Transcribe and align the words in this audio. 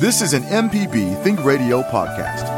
This 0.00 0.22
is 0.22 0.32
an 0.34 0.42
MPB 0.42 1.22
Think 1.22 1.44
Radio 1.44 1.80
podcast. 1.84 2.50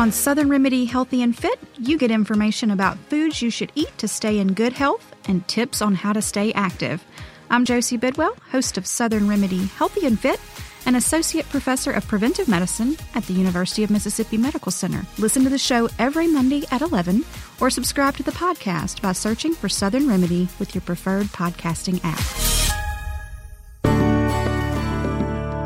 On 0.00 0.10
Southern 0.10 0.48
Remedy 0.48 0.86
Healthy 0.86 1.22
and 1.22 1.38
Fit, 1.38 1.56
you 1.78 1.96
get 1.96 2.10
information 2.10 2.72
about 2.72 2.98
foods 3.08 3.40
you 3.40 3.48
should 3.48 3.70
eat 3.76 3.96
to 3.98 4.08
stay 4.08 4.40
in 4.40 4.52
good 4.54 4.72
health 4.72 5.14
and 5.28 5.46
tips 5.46 5.80
on 5.80 5.94
how 5.94 6.12
to 6.12 6.20
stay 6.20 6.52
active. 6.54 7.04
I'm 7.48 7.64
Josie 7.64 7.96
Bidwell, 7.96 8.34
host 8.50 8.76
of 8.76 8.88
Southern 8.88 9.28
Remedy 9.28 9.66
Healthy 9.66 10.04
and 10.04 10.18
Fit 10.18 10.40
an 10.86 10.96
associate 10.96 11.48
professor 11.48 11.92
of 11.92 12.06
preventive 12.06 12.48
medicine 12.48 12.96
at 13.14 13.24
the 13.24 13.32
University 13.32 13.84
of 13.84 13.90
Mississippi 13.90 14.36
Medical 14.36 14.72
Center. 14.72 15.04
Listen 15.18 15.44
to 15.44 15.50
the 15.50 15.58
show 15.58 15.88
every 15.98 16.26
Monday 16.26 16.64
at 16.70 16.82
11 16.82 17.24
or 17.60 17.70
subscribe 17.70 18.16
to 18.16 18.22
the 18.22 18.32
podcast 18.32 19.00
by 19.02 19.12
searching 19.12 19.54
for 19.54 19.68
Southern 19.68 20.08
Remedy 20.08 20.48
with 20.58 20.74
your 20.74 20.82
preferred 20.82 21.26
podcasting 21.28 22.00
app. 22.02 22.70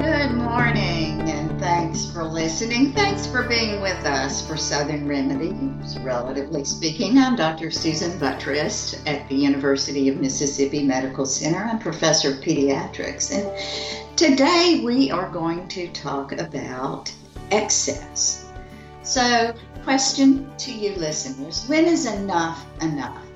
Good 0.01 0.35
morning 0.37 1.21
and 1.29 1.59
thanks 1.61 2.11
for 2.11 2.25
listening. 2.25 2.93
Thanks 2.93 3.27
for 3.27 3.43
being 3.49 3.81
with 3.81 4.05
us 4.05 4.47
for 4.47 4.57
Southern 4.57 5.09
Remedy. 5.09 5.53
Relatively 6.01 6.65
speaking, 6.65 7.19
I'm 7.19 7.37
Dr. 7.37 7.71
Susan 7.71 8.19
Buttross 8.19 9.01
at 9.07 9.29
the 9.29 9.35
University 9.35 10.09
of 10.09 10.21
Mississippi 10.21 10.83
Medical 10.83 11.27
Center. 11.27 11.65
I'm 11.65 11.79
professor 11.79 12.33
of 12.33 12.41
pediatrics 12.41 13.33
and 13.33 14.04
Today 14.17 14.81
we 14.85 15.11
are 15.11 15.29
going 15.29 15.67
to 15.67 15.89
talk 15.89 16.31
about 16.31 17.13
excess. 17.51 18.49
So, 19.03 19.53
question 19.83 20.57
to 20.57 20.73
you 20.73 20.95
listeners 20.95 21.65
when 21.67 21.87
is 21.87 22.07
enough 22.07 22.65
enough? 22.81 23.27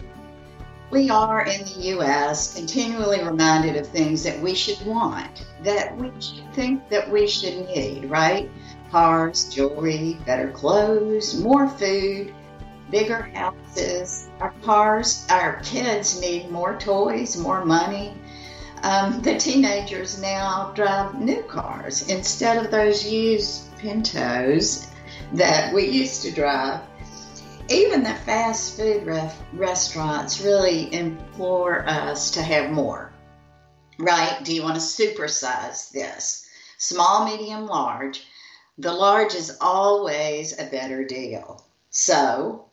We 0.92 1.10
are 1.10 1.44
in 1.46 1.64
the 1.64 1.80
U.S. 1.96 2.54
continually 2.54 3.20
reminded 3.24 3.74
of 3.74 3.88
things 3.88 4.22
that 4.22 4.40
we 4.40 4.54
should 4.54 4.80
want, 4.86 5.44
that 5.64 5.96
we 5.96 6.12
should 6.20 6.54
think 6.54 6.88
that 6.90 7.10
we 7.10 7.26
should 7.26 7.66
need, 7.66 8.04
right? 8.04 8.48
Cars, 8.92 9.52
jewelry, 9.52 10.16
better 10.26 10.52
clothes, 10.52 11.40
more 11.40 11.68
food, 11.68 12.32
bigger 12.88 13.22
houses. 13.34 14.28
Our 14.38 14.54
cars, 14.62 15.26
our 15.28 15.60
kids 15.64 16.20
need 16.20 16.52
more 16.52 16.78
toys, 16.78 17.36
more 17.36 17.64
money 17.64 18.14
um, 18.82 19.22
the 19.22 19.38
teenagers 19.38 20.20
now 20.20 20.72
drive 20.74 21.20
new 21.20 21.42
cars 21.44 22.08
instead 22.08 22.64
of 22.64 22.70
those 22.70 23.06
used 23.06 23.76
Pintos 23.78 24.88
that 25.32 25.72
we 25.72 25.86
used 25.86 26.22
to 26.22 26.32
drive. 26.32 26.80
Even 27.68 28.02
the 28.02 28.14
fast 28.14 28.76
food 28.76 29.06
ref- 29.06 29.40
restaurants 29.52 30.40
really 30.40 30.92
implore 30.92 31.86
us 31.88 32.30
to 32.32 32.42
have 32.42 32.70
more. 32.70 33.12
Right? 33.98 34.38
Do 34.42 34.54
you 34.54 34.62
want 34.62 34.76
to 34.76 34.80
supersize 34.80 35.90
this? 35.90 36.48
Small, 36.78 37.24
medium, 37.24 37.66
large. 37.66 38.26
The 38.78 38.92
large 38.92 39.34
is 39.34 39.58
always 39.60 40.58
a 40.58 40.66
better 40.66 41.04
deal. 41.04 41.64
So 41.90 42.66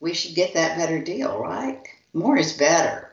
we 0.00 0.14
should 0.14 0.34
get 0.34 0.54
that 0.54 0.78
better 0.78 1.02
deal, 1.02 1.38
right? 1.38 1.82
More 2.12 2.36
is 2.36 2.52
better. 2.52 3.09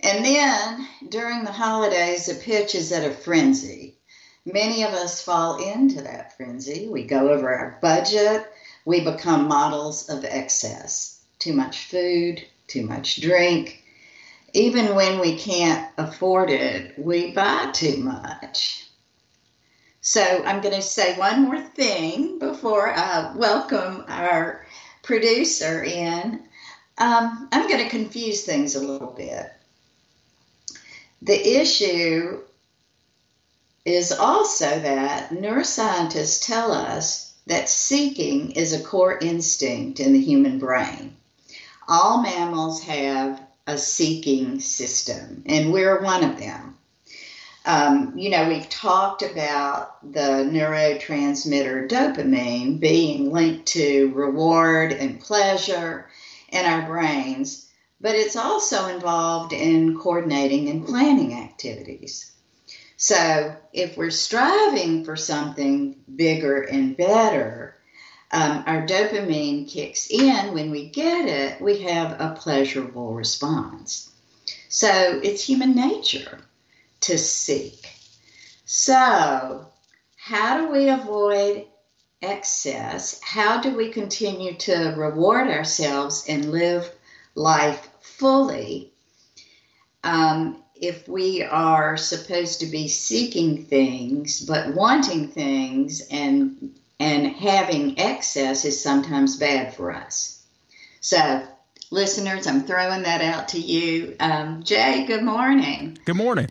And 0.00 0.24
then 0.24 0.88
during 1.08 1.44
the 1.44 1.52
holidays, 1.52 2.26
the 2.26 2.34
pitch 2.34 2.74
is 2.74 2.92
at 2.92 3.10
a 3.10 3.14
frenzy. 3.14 3.96
Many 4.44 4.84
of 4.84 4.92
us 4.92 5.22
fall 5.22 5.56
into 5.56 6.02
that 6.02 6.36
frenzy. 6.36 6.88
We 6.88 7.04
go 7.04 7.30
over 7.30 7.48
our 7.52 7.78
budget. 7.80 8.46
We 8.84 9.00
become 9.00 9.48
models 9.48 10.08
of 10.08 10.24
excess. 10.24 11.20
Too 11.38 11.52
much 11.52 11.86
food, 11.86 12.44
too 12.68 12.86
much 12.86 13.20
drink. 13.20 13.82
Even 14.52 14.94
when 14.94 15.18
we 15.18 15.36
can't 15.36 15.90
afford 15.98 16.50
it, 16.50 16.98
we 16.98 17.32
buy 17.32 17.70
too 17.72 17.96
much. 17.96 18.88
So 20.00 20.22
I'm 20.22 20.60
going 20.60 20.74
to 20.76 20.82
say 20.82 21.18
one 21.18 21.42
more 21.42 21.60
thing 21.60 22.38
before 22.38 22.94
I 22.94 23.34
welcome 23.34 24.04
our 24.06 24.64
producer 25.02 25.82
in. 25.82 26.44
Um, 26.98 27.48
I'm 27.50 27.68
going 27.68 27.82
to 27.82 27.90
confuse 27.90 28.44
things 28.44 28.76
a 28.76 28.86
little 28.86 29.10
bit. 29.10 29.50
The 31.22 31.60
issue 31.60 32.42
is 33.84 34.12
also 34.12 34.66
that 34.80 35.30
neuroscientists 35.30 36.44
tell 36.44 36.72
us 36.72 37.32
that 37.46 37.68
seeking 37.68 38.50
is 38.52 38.72
a 38.72 38.82
core 38.82 39.16
instinct 39.18 40.00
in 40.00 40.12
the 40.12 40.20
human 40.20 40.58
brain. 40.58 41.16
All 41.88 42.22
mammals 42.22 42.82
have 42.82 43.40
a 43.66 43.78
seeking 43.78 44.60
system, 44.60 45.44
and 45.46 45.72
we're 45.72 46.02
one 46.02 46.24
of 46.24 46.38
them. 46.38 46.76
Um, 47.64 48.12
you 48.16 48.30
know, 48.30 48.48
we've 48.48 48.68
talked 48.68 49.22
about 49.22 50.12
the 50.12 50.48
neurotransmitter 50.48 51.88
dopamine 51.88 52.78
being 52.78 53.32
linked 53.32 53.66
to 53.66 54.12
reward 54.14 54.92
and 54.92 55.20
pleasure 55.20 56.08
in 56.50 56.64
our 56.64 56.86
brains 56.86 57.66
but 58.00 58.14
it's 58.14 58.36
also 58.36 58.86
involved 58.86 59.52
in 59.52 59.98
coordinating 59.98 60.68
and 60.68 60.86
planning 60.86 61.34
activities. 61.34 62.32
So, 62.96 63.54
if 63.72 63.96
we're 63.96 64.10
striving 64.10 65.04
for 65.04 65.16
something 65.16 65.96
bigger 66.14 66.62
and 66.62 66.96
better, 66.96 67.76
um, 68.32 68.64
our 68.66 68.86
dopamine 68.86 69.68
kicks 69.68 70.08
in. 70.10 70.54
When 70.54 70.70
we 70.70 70.88
get 70.88 71.28
it, 71.28 71.60
we 71.60 71.82
have 71.82 72.20
a 72.20 72.34
pleasurable 72.38 73.14
response. 73.14 74.10
So, 74.68 75.20
it's 75.22 75.44
human 75.44 75.74
nature 75.74 76.40
to 77.00 77.18
seek. 77.18 77.88
So, 78.64 79.68
how 80.16 80.58
do 80.58 80.72
we 80.72 80.88
avoid 80.88 81.66
excess? 82.20 83.20
How 83.22 83.60
do 83.60 83.76
we 83.76 83.90
continue 83.90 84.54
to 84.54 84.94
reward 84.96 85.48
ourselves 85.48 86.24
and 86.28 86.50
live 86.50 86.90
life 87.34 87.85
fully 88.06 88.92
um, 90.04 90.62
if 90.74 91.08
we 91.08 91.42
are 91.42 91.96
supposed 91.96 92.60
to 92.60 92.66
be 92.66 92.88
seeking 92.88 93.64
things 93.64 94.40
but 94.44 94.74
wanting 94.74 95.28
things 95.28 96.06
and 96.10 96.74
and 96.98 97.26
having 97.26 97.98
excess 97.98 98.64
is 98.64 98.82
sometimes 98.82 99.36
bad 99.36 99.74
for 99.74 99.92
us. 99.92 100.42
So 101.00 101.46
listeners 101.90 102.46
i'm 102.46 102.62
throwing 102.62 103.02
that 103.02 103.20
out 103.20 103.48
to 103.48 103.60
you. 103.60 104.16
Um, 104.20 104.62
jay 104.62 105.04
good 105.06 105.22
morning. 105.22 105.98
Good 106.04 106.16
morning. 106.16 106.48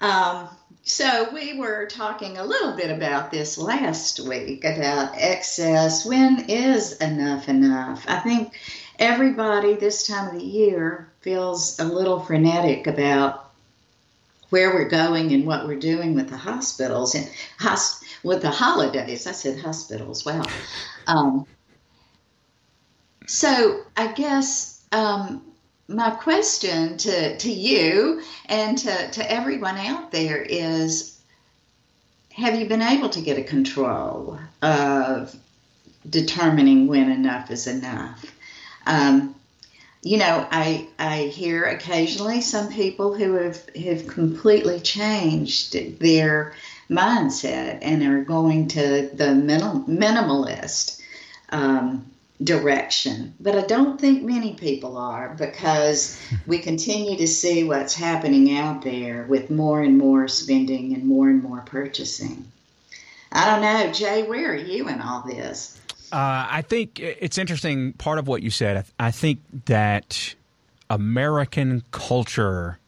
Um, 0.00 0.48
so 0.88 1.28
we 1.34 1.58
were 1.58 1.86
talking 1.86 2.38
a 2.38 2.44
little 2.44 2.74
bit 2.74 2.90
about 2.90 3.30
this 3.30 3.58
last 3.58 4.20
week 4.20 4.64
about 4.64 5.12
excess. 5.16 6.06
When 6.06 6.46
is 6.48 6.94
enough 6.96 7.48
enough? 7.48 8.06
I 8.08 8.20
think 8.20 8.58
everybody 8.98 9.74
this 9.74 10.06
time 10.06 10.34
of 10.34 10.40
the 10.40 10.46
year 10.46 11.10
feels 11.20 11.78
a 11.78 11.84
little 11.84 12.20
frenetic 12.20 12.86
about 12.86 13.50
where 14.50 14.72
we're 14.72 14.88
going 14.88 15.32
and 15.32 15.46
what 15.46 15.66
we're 15.66 15.78
doing 15.78 16.14
with 16.14 16.30
the 16.30 16.36
hospitals 16.36 17.14
and 17.14 17.30
hos- 17.58 18.02
with 18.22 18.42
the 18.42 18.50
holidays. 18.50 19.26
I 19.26 19.32
said 19.32 19.60
hospitals. 19.60 20.24
Wow. 20.24 20.42
Um, 21.06 21.46
so 23.26 23.82
I 23.96 24.12
guess 24.12 24.82
um, 24.92 25.42
my 25.86 26.10
question 26.10 26.96
to, 26.98 27.36
to 27.36 27.50
you 27.50 28.22
and 28.46 28.78
to, 28.78 29.10
to 29.10 29.30
everyone 29.30 29.76
out 29.76 30.10
there 30.12 30.40
is 30.40 31.20
have 32.32 32.58
you 32.58 32.66
been 32.66 32.82
able 32.82 33.10
to 33.10 33.20
get 33.20 33.36
a 33.36 33.42
control 33.42 34.38
of 34.62 35.34
determining 36.08 36.86
when 36.86 37.10
enough 37.10 37.50
is 37.50 37.66
enough? 37.66 38.24
Um, 38.88 39.34
you 40.02 40.16
know, 40.16 40.46
I 40.50 40.88
I 40.98 41.22
hear 41.24 41.64
occasionally 41.64 42.40
some 42.40 42.72
people 42.72 43.14
who 43.14 43.34
have 43.34 43.68
have 43.76 44.06
completely 44.06 44.80
changed 44.80 46.00
their 46.00 46.54
mindset 46.88 47.80
and 47.82 48.02
are 48.02 48.24
going 48.24 48.68
to 48.68 49.10
the 49.12 49.34
minimal, 49.34 49.82
minimalist 49.82 51.02
um, 51.50 52.06
direction. 52.42 53.34
But 53.38 53.56
I 53.56 53.66
don't 53.66 54.00
think 54.00 54.22
many 54.22 54.54
people 54.54 54.96
are 54.96 55.34
because 55.36 56.18
we 56.46 56.58
continue 56.58 57.18
to 57.18 57.26
see 57.26 57.64
what's 57.64 57.94
happening 57.94 58.56
out 58.56 58.82
there 58.82 59.24
with 59.24 59.50
more 59.50 59.82
and 59.82 59.98
more 59.98 60.28
spending 60.28 60.94
and 60.94 61.04
more 61.04 61.28
and 61.28 61.42
more 61.42 61.60
purchasing. 61.60 62.50
I 63.30 63.44
don't 63.50 63.60
know, 63.60 63.92
Jay, 63.92 64.22
where 64.22 64.52
are 64.52 64.56
you 64.56 64.88
in 64.88 65.02
all 65.02 65.22
this? 65.26 65.78
Uh, 66.12 66.46
I 66.50 66.62
think 66.62 66.98
it's 67.00 67.38
interesting. 67.38 67.92
Part 67.94 68.18
of 68.18 68.28
what 68.28 68.42
you 68.42 68.50
said, 68.50 68.84
I 68.98 69.10
think 69.10 69.40
that 69.66 70.34
American 70.88 71.82
culture, 71.90 72.78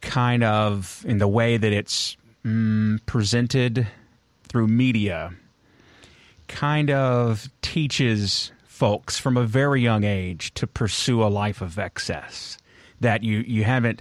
kind 0.00 0.42
of 0.42 1.04
in 1.06 1.18
the 1.18 1.28
way 1.28 1.56
that 1.56 1.72
it's 1.72 2.16
mm, 2.44 3.04
presented 3.06 3.86
through 4.44 4.68
media, 4.68 5.34
kind 6.48 6.90
of 6.90 7.48
teaches 7.60 8.52
folks 8.66 9.18
from 9.18 9.36
a 9.36 9.44
very 9.44 9.82
young 9.82 10.04
age 10.04 10.52
to 10.54 10.66
pursue 10.66 11.22
a 11.22 11.28
life 11.28 11.60
of 11.60 11.78
excess. 11.78 12.56
That 13.00 13.22
you 13.22 13.38
you 13.40 13.64
haven't, 13.64 14.00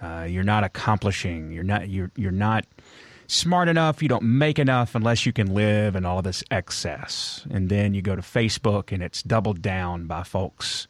uh, 0.00 0.26
you're 0.28 0.44
not 0.44 0.64
accomplishing. 0.64 1.50
You're 1.50 1.64
not 1.64 1.88
you're 1.88 2.10
you're 2.14 2.30
not 2.30 2.66
smart 3.26 3.68
enough. 3.68 4.02
You 4.02 4.08
don't 4.08 4.24
make 4.24 4.58
enough 4.58 4.94
unless 4.94 5.26
you 5.26 5.32
can 5.32 5.54
live 5.54 5.96
in 5.96 6.04
all 6.04 6.18
of 6.18 6.24
this 6.24 6.42
excess. 6.50 7.46
And 7.50 7.68
then 7.68 7.94
you 7.94 8.02
go 8.02 8.16
to 8.16 8.22
Facebook 8.22 8.92
and 8.92 9.02
it's 9.02 9.22
doubled 9.22 9.62
down 9.62 10.06
by 10.06 10.22
folks 10.22 10.86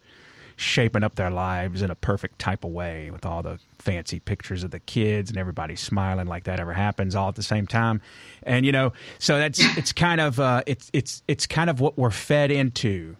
shaping 0.56 1.02
up 1.02 1.16
their 1.16 1.30
lives 1.30 1.82
in 1.82 1.90
a 1.90 1.94
perfect 1.94 2.38
type 2.38 2.64
of 2.64 2.70
way 2.70 3.10
with 3.10 3.26
all 3.26 3.42
the 3.42 3.58
fancy 3.78 4.20
pictures 4.20 4.62
of 4.62 4.70
the 4.70 4.78
kids 4.78 5.30
and 5.30 5.38
everybody 5.38 5.74
smiling 5.74 6.26
like 6.26 6.44
that 6.44 6.60
ever 6.60 6.72
happens 6.72 7.14
all 7.14 7.28
at 7.28 7.34
the 7.34 7.42
same 7.42 7.66
time 7.66 8.00
and 8.44 8.64
you 8.64 8.70
know 8.70 8.92
so 9.18 9.36
that's 9.38 9.58
it's 9.76 9.92
kind 9.92 10.20
of 10.20 10.38
uh, 10.38 10.62
it's 10.66 10.90
it's 10.92 11.22
it's 11.26 11.46
kind 11.46 11.68
of 11.68 11.80
what 11.80 11.98
we're 11.98 12.10
fed 12.10 12.50
into 12.50 13.16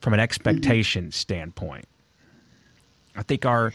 from 0.00 0.14
an 0.14 0.20
expectation 0.20 1.04
mm-hmm. 1.04 1.10
standpoint 1.10 1.86
i 3.16 3.22
think 3.22 3.44
our 3.44 3.72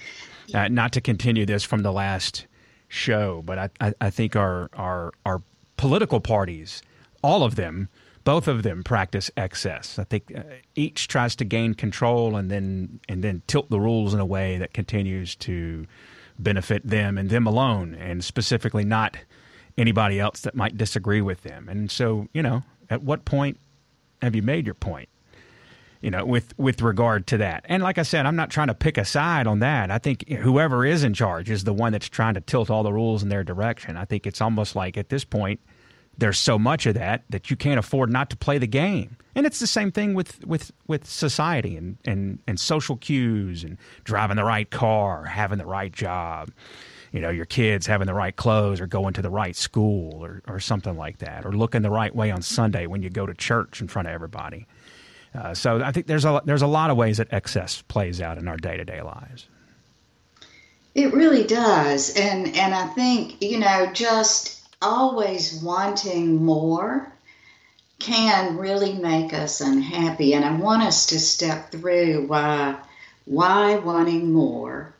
uh, 0.53 0.67
not 0.67 0.91
to 0.91 0.99
continue 0.99 1.45
this 1.45 1.63
from 1.63 1.83
the 1.83 1.91
last 1.91 2.47
show 2.93 3.41
but 3.45 3.57
i 3.57 3.69
i, 3.81 3.93
I 4.01 4.09
think 4.09 4.35
our 4.35 4.69
our 4.73 5.11
our 5.25 5.41
political 5.77 6.19
parties 6.19 6.81
all 7.23 7.43
of 7.43 7.55
them 7.55 7.89
both 8.23 8.47
of 8.47 8.63
them 8.63 8.83
practice 8.83 9.29
excess. 9.35 9.99
I 9.99 10.03
think 10.05 10.31
uh, 10.35 10.43
each 10.75 11.07
tries 11.07 11.35
to 11.37 11.45
gain 11.45 11.73
control 11.73 12.35
and 12.35 12.49
then 12.49 12.99
and 13.09 13.23
then 13.23 13.41
tilt 13.47 13.69
the 13.69 13.79
rules 13.79 14.13
in 14.13 14.19
a 14.19 14.25
way 14.25 14.57
that 14.57 14.73
continues 14.73 15.35
to 15.37 15.85
benefit 16.39 16.87
them 16.87 17.17
and 17.17 17.29
them 17.29 17.45
alone, 17.45 17.95
and 17.95 18.23
specifically 18.23 18.85
not 18.85 19.17
anybody 19.77 20.19
else 20.19 20.41
that 20.41 20.55
might 20.55 20.77
disagree 20.77 21.21
with 21.21 21.41
them. 21.41 21.67
And 21.67 21.91
so, 21.91 22.27
you 22.33 22.41
know, 22.41 22.63
at 22.89 23.03
what 23.03 23.25
point 23.25 23.59
have 24.21 24.35
you 24.35 24.41
made 24.41 24.65
your 24.65 24.75
point? 24.75 25.09
You 26.03 26.11
know, 26.11 26.25
with 26.25 26.53
with 26.59 26.81
regard 26.81 27.25
to 27.27 27.37
that. 27.37 27.65
And 27.69 27.81
like 27.81 27.97
I 27.97 28.03
said, 28.03 28.25
I'm 28.25 28.35
not 28.35 28.49
trying 28.49 28.67
to 28.67 28.73
pick 28.73 28.97
a 28.97 29.05
side 29.05 29.47
on 29.47 29.59
that. 29.59 29.89
I 29.89 29.97
think 29.97 30.27
whoever 30.27 30.85
is 30.85 31.03
in 31.03 31.13
charge 31.13 31.49
is 31.49 31.63
the 31.63 31.73
one 31.73 31.93
that's 31.93 32.09
trying 32.09 32.33
to 32.33 32.41
tilt 32.41 32.69
all 32.69 32.83
the 32.83 32.91
rules 32.91 33.23
in 33.23 33.29
their 33.29 33.43
direction. 33.43 33.95
I 33.95 34.03
think 34.03 34.27
it's 34.27 34.41
almost 34.41 34.75
like 34.75 34.97
at 34.97 35.07
this 35.07 35.23
point 35.23 35.61
there's 36.17 36.37
so 36.37 36.59
much 36.59 36.85
of 36.85 36.95
that 36.95 37.23
that 37.29 37.49
you 37.49 37.55
can't 37.55 37.79
afford 37.79 38.11
not 38.11 38.29
to 38.29 38.37
play 38.37 38.57
the 38.57 38.67
game. 38.67 39.17
And 39.35 39.45
it's 39.47 39.59
the 39.59 39.67
same 39.67 39.91
thing 39.91 40.13
with, 40.13 40.45
with, 40.45 40.71
with 40.87 41.09
society 41.09 41.75
and, 41.75 41.97
and, 42.05 42.39
and 42.47 42.59
social 42.59 42.97
cues 42.97 43.63
and 43.63 43.77
driving 44.03 44.37
the 44.37 44.43
right 44.43 44.69
car, 44.69 45.23
having 45.25 45.57
the 45.57 45.65
right 45.65 45.91
job, 45.91 46.51
you 47.11 47.19
know, 47.19 47.31
your 47.31 47.45
kids 47.45 47.87
having 47.87 48.05
the 48.05 48.13
right 48.13 48.35
clothes 48.35 48.79
or 48.79 48.85
going 48.85 49.13
to 49.13 49.23
the 49.23 49.31
right 49.31 49.55
school 49.55 50.23
or, 50.23 50.43
or 50.47 50.59
something 50.59 50.97
like 50.97 51.17
that, 51.19 51.45
or 51.45 51.51
looking 51.51 51.81
the 51.81 51.89
right 51.89 52.15
way 52.15 52.29
on 52.29 52.43
Sunday 52.43 52.85
when 52.85 53.01
you 53.01 53.09
go 53.09 53.25
to 53.25 53.33
church 53.33 53.81
in 53.81 53.87
front 53.87 54.07
of 54.07 54.13
everybody. 54.13 54.67
Uh, 55.35 55.53
so 55.53 55.81
I 55.81 55.91
think 55.91 56.07
there's 56.07 56.25
a, 56.25 56.41
there's 56.45 56.61
a 56.61 56.67
lot 56.67 56.89
of 56.89 56.97
ways 56.97 57.17
that 57.17 57.31
excess 57.31 57.81
plays 57.81 58.21
out 58.21 58.37
in 58.37 58.47
our 58.47 58.57
day 58.57 58.77
to 58.77 58.85
day 58.85 59.01
lives. 59.01 59.47
It 60.95 61.13
really 61.13 61.43
does. 61.43 62.15
And, 62.15 62.55
and 62.55 62.73
I 62.73 62.87
think, 62.87 63.41
you 63.41 63.59
know, 63.59 63.91
just 63.93 64.61
always 64.81 65.61
wanting 65.63 66.43
more 66.43 67.11
can 67.99 68.57
really 68.57 68.93
make 68.93 69.33
us 69.33 69.61
unhappy. 69.61 70.33
And 70.33 70.45
I 70.45 70.55
want 70.55 70.83
us 70.83 71.07
to 71.07 71.19
step 71.19 71.71
through 71.71 72.27
why 72.27 72.77
why 73.25 73.75
wanting 73.75 74.33
more 74.33 74.93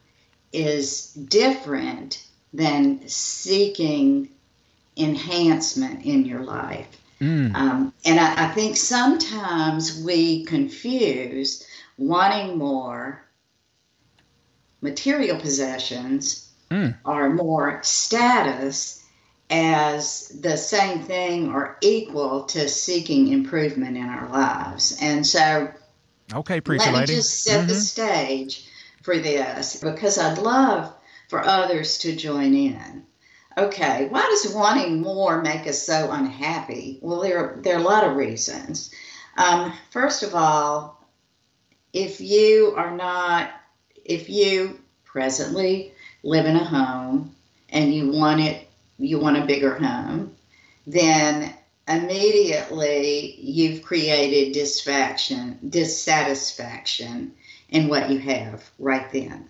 is 0.54 1.08
different 1.14 2.26
than 2.54 3.06
seeking 3.08 4.30
enhancement 4.96 6.06
in 6.06 6.24
your 6.24 6.42
life. 6.42 6.88
Mm. 7.24 7.56
Um, 7.56 7.94
and 8.04 8.20
I, 8.20 8.46
I 8.46 8.48
think 8.50 8.76
sometimes 8.76 10.04
we 10.04 10.44
confuse 10.44 11.66
wanting 11.98 12.58
more 12.58 13.26
material 14.82 15.40
possessions 15.40 16.52
mm. 16.70 16.94
or 17.06 17.30
more 17.30 17.80
status 17.82 19.02
as 19.50 20.28
the 20.42 20.58
same 20.58 21.00
thing 21.00 21.54
or 21.54 21.78
equal 21.82 22.44
to 22.44 22.68
seeking 22.68 23.30
improvement 23.30 23.96
in 23.96 24.06
our 24.06 24.28
lives. 24.30 24.98
And 25.02 25.26
so, 25.26 25.72
okay, 26.34 26.60
preacher 26.60 26.86
let 26.86 26.94
me 26.94 27.00
lady. 27.00 27.16
just 27.16 27.44
set 27.44 27.60
mm-hmm. 27.60 27.70
the 27.70 27.76
stage 27.76 28.68
for 29.02 29.18
this 29.18 29.80
because 29.80 30.18
I'd 30.18 30.40
love 30.40 30.94
for 31.30 31.40
others 31.42 32.00
to 32.00 32.16
join 32.16 32.54
in. 32.54 33.06
Okay, 33.58 34.08
why 34.10 34.22
does 34.22 34.54
wanting 34.54 35.02
more 35.02 35.42
make 35.42 35.68
us 35.68 35.84
so 35.84 36.12
unhappy? 36.12 36.98
Well, 37.02 37.22
there, 37.22 37.58
there 37.62 37.76
are 37.76 37.80
a 37.80 37.84
lot 37.84 38.04
of 38.04 38.16
reasons. 38.16 38.94
Um, 39.38 39.74
first 39.92 40.24
of 40.24 40.34
all, 40.34 41.00
if 41.92 42.20
you 42.20 42.74
are 42.76 42.96
not, 42.96 43.52
if 44.04 44.30
you 44.30 44.80
presently 45.06 45.94
live 46.24 46.46
in 46.46 46.56
a 46.56 46.64
home 46.64 47.36
and 47.70 47.94
you 47.94 48.12
want 48.12 48.42
it 48.42 48.68
you 48.98 49.20
want 49.20 49.38
a 49.38 49.46
bigger 49.46 49.76
home, 49.76 50.36
then 50.88 51.54
immediately 51.88 53.36
you've 53.40 53.84
created 53.84 54.54
dissatisfaction, 54.54 55.60
dissatisfaction 55.70 57.34
in 57.70 57.88
what 57.88 58.10
you 58.10 58.18
have 58.20 58.68
right 58.80 59.12
then. 59.12 59.48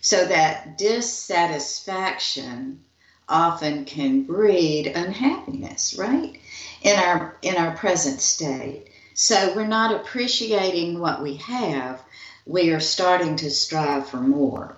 So 0.00 0.24
that 0.26 0.78
dissatisfaction 0.78 2.82
often 3.28 3.84
can 3.84 4.24
breed 4.24 4.86
unhappiness, 4.86 5.96
right? 5.98 6.38
In 6.82 6.98
our 6.98 7.36
in 7.42 7.56
our 7.56 7.76
present 7.76 8.20
state. 8.20 8.88
So 9.14 9.54
we're 9.54 9.66
not 9.66 9.94
appreciating 9.94 10.98
what 10.98 11.22
we 11.22 11.36
have. 11.36 12.02
We 12.46 12.70
are 12.70 12.80
starting 12.80 13.36
to 13.36 13.50
strive 13.50 14.08
for 14.08 14.18
more. 14.18 14.76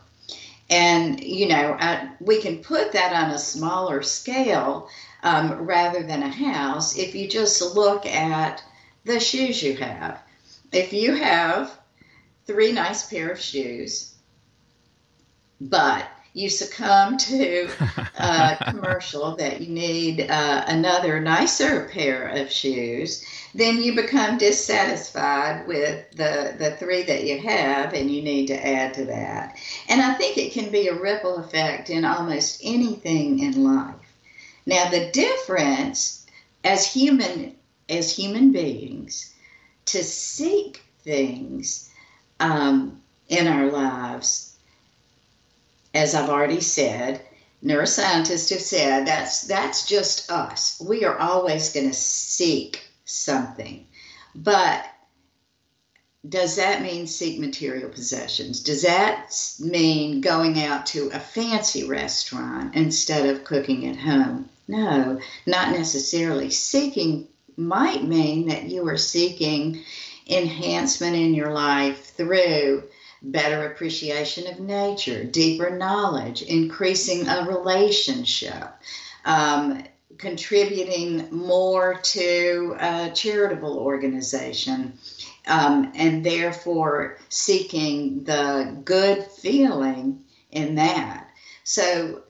And, 0.68 1.22
you 1.22 1.48
know, 1.48 1.72
uh, 1.72 2.08
we 2.20 2.42
can 2.42 2.58
put 2.58 2.92
that 2.92 3.12
on 3.12 3.30
a 3.30 3.38
smaller 3.38 4.02
scale 4.02 4.88
um, 5.22 5.52
rather 5.52 6.02
than 6.02 6.22
a 6.22 6.28
house 6.28 6.98
if 6.98 7.14
you 7.14 7.28
just 7.28 7.62
look 7.74 8.04
at 8.04 8.62
the 9.04 9.20
shoes 9.20 9.62
you 9.62 9.76
have. 9.76 10.20
If 10.72 10.92
you 10.92 11.14
have 11.14 11.76
three 12.46 12.72
nice 12.72 13.08
pair 13.08 13.30
of 13.30 13.40
shoes, 13.40 14.14
but 15.60 16.06
you 16.36 16.50
succumb 16.50 17.16
to 17.16 17.66
a 18.18 18.58
commercial 18.68 19.36
that 19.36 19.62
you 19.62 19.72
need 19.72 20.20
uh, 20.20 20.64
another 20.68 21.18
nicer 21.18 21.88
pair 21.88 22.28
of 22.28 22.52
shoes, 22.52 23.24
then 23.54 23.82
you 23.82 23.96
become 23.96 24.36
dissatisfied 24.36 25.66
with 25.66 26.10
the, 26.10 26.54
the 26.58 26.72
three 26.72 27.04
that 27.04 27.24
you 27.24 27.40
have 27.40 27.94
and 27.94 28.10
you 28.10 28.20
need 28.20 28.48
to 28.48 28.66
add 28.66 28.92
to 28.92 29.06
that. 29.06 29.56
And 29.88 30.02
I 30.02 30.12
think 30.12 30.36
it 30.36 30.52
can 30.52 30.70
be 30.70 30.88
a 30.88 31.00
ripple 31.00 31.36
effect 31.36 31.88
in 31.88 32.04
almost 32.04 32.60
anything 32.62 33.38
in 33.38 33.64
life. 33.64 33.94
Now, 34.66 34.90
the 34.90 35.10
difference 35.12 36.26
as 36.62 36.92
human 36.92 37.54
as 37.88 38.14
human 38.14 38.52
beings 38.52 39.32
to 39.86 40.04
seek 40.04 40.82
things 41.02 41.88
um, 42.40 43.00
in 43.28 43.46
our 43.46 43.70
lives 43.70 44.55
as 45.96 46.14
I've 46.14 46.28
already 46.28 46.60
said, 46.60 47.22
neuroscientists 47.64 48.50
have 48.50 48.60
said 48.60 49.06
that's 49.06 49.42
that's 49.42 49.86
just 49.86 50.30
us. 50.30 50.80
We 50.86 51.04
are 51.04 51.18
always 51.18 51.72
going 51.72 51.88
to 51.88 51.96
seek 51.96 52.82
something. 53.04 53.86
But 54.34 54.84
does 56.28 56.56
that 56.56 56.82
mean 56.82 57.06
seek 57.06 57.38
material 57.38 57.88
possessions? 57.88 58.62
Does 58.62 58.82
that 58.82 59.32
mean 59.60 60.20
going 60.20 60.62
out 60.62 60.86
to 60.86 61.08
a 61.12 61.20
fancy 61.20 61.84
restaurant 61.84 62.74
instead 62.74 63.26
of 63.26 63.44
cooking 63.44 63.86
at 63.86 63.96
home? 63.96 64.48
No, 64.68 65.20
not 65.46 65.70
necessarily. 65.70 66.50
Seeking 66.50 67.28
might 67.56 68.04
mean 68.04 68.48
that 68.48 68.64
you 68.64 68.86
are 68.88 68.98
seeking 68.98 69.82
enhancement 70.26 71.16
in 71.16 71.34
your 71.34 71.52
life 71.52 72.10
through 72.16 72.82
better 73.30 73.66
appreciation 73.66 74.46
of 74.46 74.60
nature, 74.60 75.24
deeper 75.24 75.70
knowledge, 75.70 76.42
increasing 76.42 77.28
a 77.28 77.46
relationship, 77.46 78.68
um, 79.24 79.82
contributing 80.18 81.28
more 81.30 81.98
to 82.02 82.76
a 82.78 83.10
charitable 83.10 83.78
organization 83.78 84.98
um, 85.46 85.92
and 85.94 86.24
therefore 86.24 87.18
seeking 87.28 88.24
the 88.24 88.76
good 88.84 89.24
feeling 89.24 90.24
in 90.50 90.76
that. 90.76 91.28
So, 91.64 92.22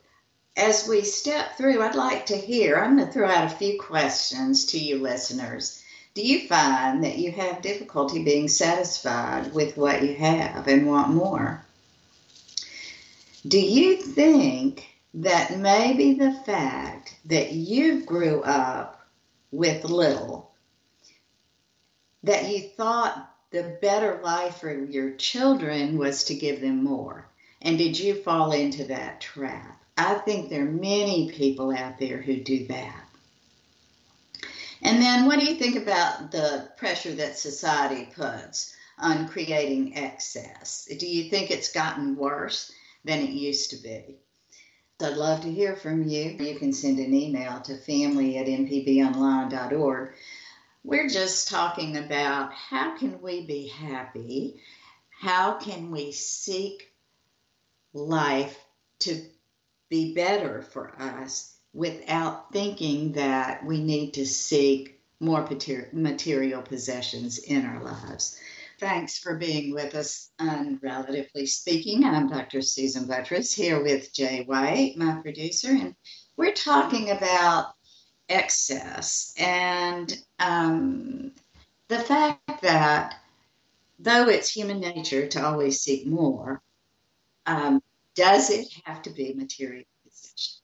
as 0.57 0.89
we 0.89 1.03
step 1.03 1.59
through, 1.59 1.83
I'd 1.83 1.95
like 1.95 2.27
to 2.27 2.37
hear, 2.37 2.79
I'm 2.79 2.97
going 2.97 3.07
to 3.07 3.13
throw 3.13 3.29
out 3.29 3.53
a 3.53 3.55
few 3.55 3.79
questions 3.79 4.67
to 4.67 4.79
you 4.79 5.03
listeners. 5.03 5.83
Do 6.17 6.27
you 6.27 6.49
find 6.49 7.05
that 7.05 7.19
you 7.19 7.31
have 7.33 7.61
difficulty 7.61 8.25
being 8.25 8.49
satisfied 8.49 9.53
with 9.53 9.77
what 9.77 10.03
you 10.03 10.15
have 10.15 10.67
and 10.67 10.87
want 10.87 11.11
more? 11.11 11.63
Do 13.47 13.61
you 13.61 13.99
think 13.99 14.87
that 15.13 15.59
maybe 15.59 16.15
the 16.15 16.33
fact 16.33 17.15
that 17.27 17.53
you 17.53 18.01
grew 18.01 18.41
up 18.41 19.07
with 19.51 19.85
little, 19.85 20.51
that 22.23 22.49
you 22.49 22.63
thought 22.63 23.31
the 23.51 23.77
better 23.83 24.19
life 24.25 24.57
for 24.57 24.73
your 24.73 25.11
children 25.17 25.99
was 25.99 26.25
to 26.25 26.35
give 26.35 26.63
them 26.63 26.83
more? 26.83 27.29
And 27.61 27.77
did 27.77 27.99
you 27.99 28.15
fall 28.15 28.53
into 28.53 28.85
that 28.85 29.21
trap? 29.21 29.83
I 29.99 30.15
think 30.15 30.49
there 30.49 30.63
are 30.63 30.71
many 30.71 31.31
people 31.31 31.77
out 31.77 31.99
there 31.99 32.23
who 32.23 32.37
do 32.37 32.69
that. 32.69 33.06
And 34.83 35.01
then, 35.01 35.27
what 35.27 35.41
do 35.41 35.47
you 35.47 35.57
think 35.57 35.77
about 35.77 36.31
the 36.31 36.71
pressure 36.77 37.15
that 37.15 37.39
society 37.39 38.09
puts 38.15 38.75
on 38.99 39.29
creating 39.29 39.97
excess? 39.97 40.89
Do 40.99 41.07
you 41.07 41.31
think 41.31 41.51
it's 41.51 41.73
gotten 41.73 42.17
worse 42.17 42.73
than 43.05 43.21
it 43.21 43.31
used 43.31 43.71
to 43.71 43.77
be? 43.77 44.19
I'd 45.01 45.17
love 45.17 45.43
to 45.43 45.53
hear 45.53 45.77
from 45.77 46.09
you. 46.09 46.37
You 46.39 46.59
can 46.59 46.73
send 46.73 46.99
an 46.99 47.13
email 47.13 47.61
to 47.63 47.77
family 47.77 48.39
at 48.39 48.47
mpbonline.org. 48.47 50.13
We're 50.85 51.09
just 51.09 51.49
talking 51.49 51.97
about 51.97 52.53
how 52.53 52.97
can 52.97 53.21
we 53.21 53.45
be 53.45 53.69
happy? 53.69 54.63
How 55.11 55.55
can 55.55 55.91
we 55.91 56.13
seek 56.13 56.93
life 57.93 58.59
to 59.01 59.27
be 59.89 60.15
better 60.15 60.63
for 60.63 60.95
us 61.01 61.56
without 61.77 62.51
thinking 62.53 63.13
that 63.13 63.63
we 63.65 63.83
need 63.83 64.15
to 64.15 64.27
seek 64.27 64.99
more 65.21 65.47
material 65.93 66.63
possessions 66.63 67.37
in 67.37 67.67
our 67.67 67.83
lives. 67.83 68.41
Thanks 68.81 69.19
for 69.19 69.37
being 69.37 69.75
with 69.75 69.95
us 69.95 70.31
on 70.39 70.79
Relatively 70.83 71.45
Speaking. 71.45 72.03
I'm 72.05 72.31
Dr. 72.31 72.63
Susan 72.63 73.05
Buttross 73.05 73.55
here 73.55 73.83
with 73.83 74.11
Jay 74.11 74.43
White, 74.45 74.95
my 74.97 75.21
producer, 75.21 75.69
and 75.69 75.95
we're 76.39 76.55
talking 76.55 77.11
about 77.11 77.75
excess 78.31 79.35
and 79.39 80.19
um, 80.39 81.33
the 81.89 81.99
fact 81.99 82.63
that 82.63 83.21
though 83.99 84.29
it's 84.29 84.51
human 84.51 84.81
nature 84.81 85.27
to 85.29 85.45
always 85.45 85.81
seek 85.81 86.07
more, 86.07 86.63
um, 87.45 87.83
does 88.15 88.49
it 88.49 88.67
have 88.85 89.03
to 89.03 89.11
be 89.11 89.35
material 89.35 89.85
possessions? 90.05 90.63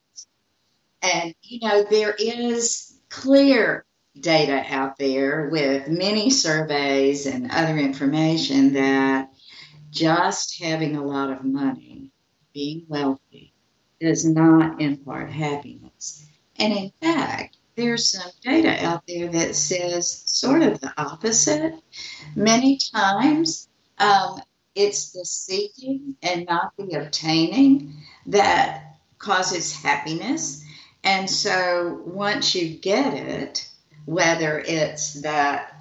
And, 1.02 1.34
you 1.42 1.60
know, 1.60 1.82
there 1.82 2.14
is 2.18 2.98
clear 3.08 3.84
data 4.18 4.64
out 4.68 4.98
there 4.98 5.48
with 5.50 5.88
many 5.88 6.30
surveys 6.30 7.26
and 7.26 7.50
other 7.50 7.76
information 7.76 8.74
that 8.74 9.30
just 9.90 10.62
having 10.62 10.96
a 10.96 11.04
lot 11.04 11.30
of 11.30 11.44
money, 11.44 12.10
being 12.54 12.84
wealthy, 12.88 13.52
does 14.00 14.24
not 14.24 14.80
impart 14.80 15.30
happiness. 15.30 16.26
And 16.58 16.72
in 16.72 16.92
fact, 17.00 17.56
there's 17.76 18.10
some 18.10 18.30
data 18.42 18.84
out 18.84 19.02
there 19.08 19.28
that 19.28 19.54
says 19.54 20.22
sort 20.26 20.62
of 20.62 20.80
the 20.80 20.92
opposite. 20.98 21.74
Many 22.36 22.78
times, 22.92 23.68
um, 23.98 24.40
it's 24.74 25.12
the 25.12 25.24
seeking 25.24 26.16
and 26.22 26.46
not 26.46 26.72
the 26.76 27.00
obtaining 27.00 27.94
that 28.26 28.96
causes 29.18 29.74
happiness. 29.74 30.61
And 31.04 31.28
so 31.28 32.00
once 32.04 32.54
you 32.54 32.68
get 32.68 33.14
it, 33.14 33.68
whether 34.04 34.58
it's 34.66 35.22
that 35.22 35.76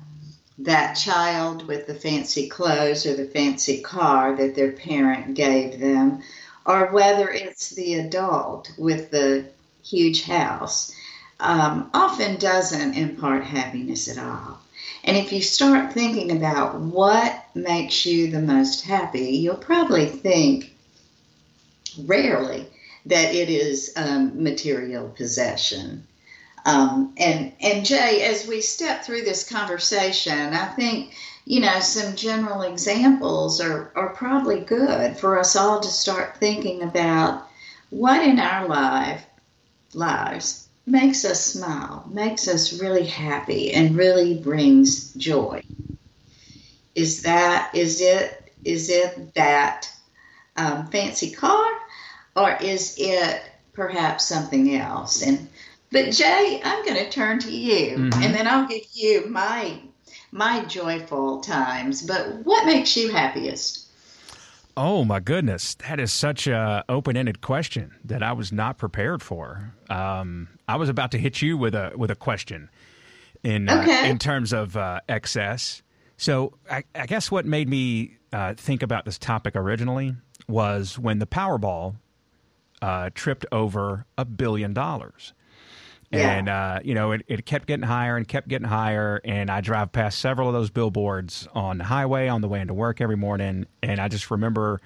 that 0.60 0.94
child 0.94 1.68
with 1.68 1.88
the 1.88 1.96
fancy 1.96 2.48
clothes 2.48 3.06
or 3.06 3.16
the 3.16 3.26
fancy 3.26 3.82
car 3.82 4.36
that 4.36 4.54
their 4.54 4.72
parent 4.72 5.34
gave 5.34 5.80
them, 5.80 6.22
or 6.66 6.92
whether 6.92 7.30
it's 7.30 7.72
the 7.72 7.96
adult 7.96 8.72
with 8.78 9.10
the 9.10 9.46
huge 9.84 10.24
house, 10.24 10.94
um, 11.40 11.90
often 11.94 12.36
doesn't 12.36 12.94
impart 12.94 13.44
happiness 13.44 14.08
at 14.08 14.24
all. 14.24 14.60
And 15.04 15.18
if 15.18 15.32
you 15.34 15.42
start 15.42 15.94
thinking 15.94 16.32
about 16.32 16.80
what 16.80 17.44
makes 17.56 18.06
you 18.06 18.30
the 18.30 18.42
most 18.42 18.86
happy, 18.86 19.32
you'll 19.38 19.56
probably 19.56 20.06
think 20.06 20.76
rarely 22.06 22.68
that 23.06 23.34
it 23.34 23.50
is 23.50 23.94
um, 23.96 24.44
material 24.44 25.10
possession. 25.10 26.06
Um, 26.66 27.14
and 27.18 27.54
and 27.60 27.86
Jay, 27.86 28.24
as 28.24 28.48
we 28.48 28.62
step 28.62 29.04
through 29.04 29.24
this 29.24 29.50
conversation, 29.50 30.54
I 30.54 30.68
think 30.68 31.14
you 31.46 31.60
know 31.60 31.80
some 31.80 32.16
general 32.16 32.62
examples 32.62 33.60
are 33.60 33.92
are 33.96 34.10
probably 34.10 34.60
good 34.60 35.18
for 35.18 35.40
us 35.40 35.56
all 35.56 35.80
to 35.80 35.88
start 35.88 36.38
thinking 36.38 36.84
about 36.84 37.48
what 37.90 38.22
in 38.22 38.40
our 38.40 38.68
life 38.68 39.26
lives 39.94 40.68
makes 40.86 41.26
us 41.26 41.44
smile, 41.44 42.08
makes 42.12 42.48
us 42.48 42.80
really 42.80 43.06
happy, 43.06 43.74
and 43.74 43.96
really 43.96 44.36
brings 44.38 45.14
joy. 45.14 45.64
Is 46.94 47.24
that 47.24 47.72
is 47.74 48.02
it 48.02 48.52
is 48.64 48.90
it 48.90 49.34
that 49.34 49.90
um, 50.58 50.88
fancy 50.88 51.32
car, 51.32 51.72
or 52.36 52.56
is 52.62 52.96
it 52.98 53.42
perhaps 53.74 54.26
something 54.26 54.76
else? 54.76 55.22
And 55.22 55.50
but 55.92 56.12
Jay, 56.12 56.62
I'm 56.64 56.86
going 56.86 56.98
to 56.98 57.10
turn 57.10 57.40
to 57.40 57.52
you, 57.52 57.98
mm-hmm. 57.98 58.24
and 58.24 58.34
then 58.34 58.48
I'll 58.48 58.68
give 58.68 58.84
you 58.94 59.28
my 59.28 59.80
my 60.32 60.64
joyful 60.66 61.42
times. 61.42 62.02
But 62.02 62.46
what 62.46 62.66
makes 62.66 62.96
you 62.96 63.12
happiest? 63.12 63.88
Oh 64.78 65.04
my 65.04 65.20
goodness, 65.20 65.76
that 65.76 66.00
is 66.00 66.14
such 66.14 66.48
a 66.48 66.86
open-ended 66.88 67.42
question 67.42 67.94
that 68.06 68.24
I 68.24 68.32
was 68.32 68.54
not 68.54 68.78
prepared 68.78 69.22
for. 69.22 69.74
Um, 69.90 70.48
I 70.68 70.78
was 70.78 70.88
about 70.88 71.12
to 71.12 71.18
hit 71.18 71.42
you 71.42 71.58
with 71.58 71.76
a 71.76 71.92
with 71.96 72.10
a 72.10 72.16
question 72.16 72.70
in 73.44 73.68
uh, 73.68 73.86
in 74.06 74.18
terms 74.18 74.54
of 74.54 74.78
uh, 74.78 75.02
excess. 75.10 75.82
So 76.18 76.54
I, 76.70 76.84
I, 76.94 77.08
guess 77.08 77.32
what 77.32 77.48
made 77.48 77.68
me 77.68 78.18
uh, 78.32 78.54
think 78.54 78.84
about 78.84 79.06
this 79.06 79.18
topic 79.18 79.56
originally 79.56 80.16
was 80.48 81.00
when 81.00 81.18
the 81.18 81.26
Powerball 81.26 81.96
uh, 82.82 83.10
tripped 83.14 83.46
over 83.52 84.06
a 84.18 84.26
billion 84.26 84.74
dollars. 84.74 85.34
Yeah. 86.12 86.32
And, 86.32 86.50
uh, 86.50 86.80
you 86.84 86.94
know, 86.94 87.14
it, 87.14 87.22
it 87.28 87.46
kept 87.46 87.68
getting 87.68 87.86
higher 87.86 88.18
and 88.18 88.28
kept 88.28 88.50
getting 88.50 88.68
higher. 88.68 89.22
And 89.24 89.50
I 89.50 89.62
drive 89.62 89.94
past 89.94 90.20
several 90.20 90.50
of 90.50 90.54
those 90.54 90.70
billboards 90.70 91.48
on 91.54 91.78
the 91.78 91.86
highway 91.86 92.28
on 92.28 92.42
the 92.42 92.50
way 92.50 92.60
into 92.60 92.74
work 92.74 93.00
every 93.00 93.16
morning. 93.16 93.66
And 93.82 94.00
I 94.00 94.10
just 94.10 94.30
remember 94.30 94.82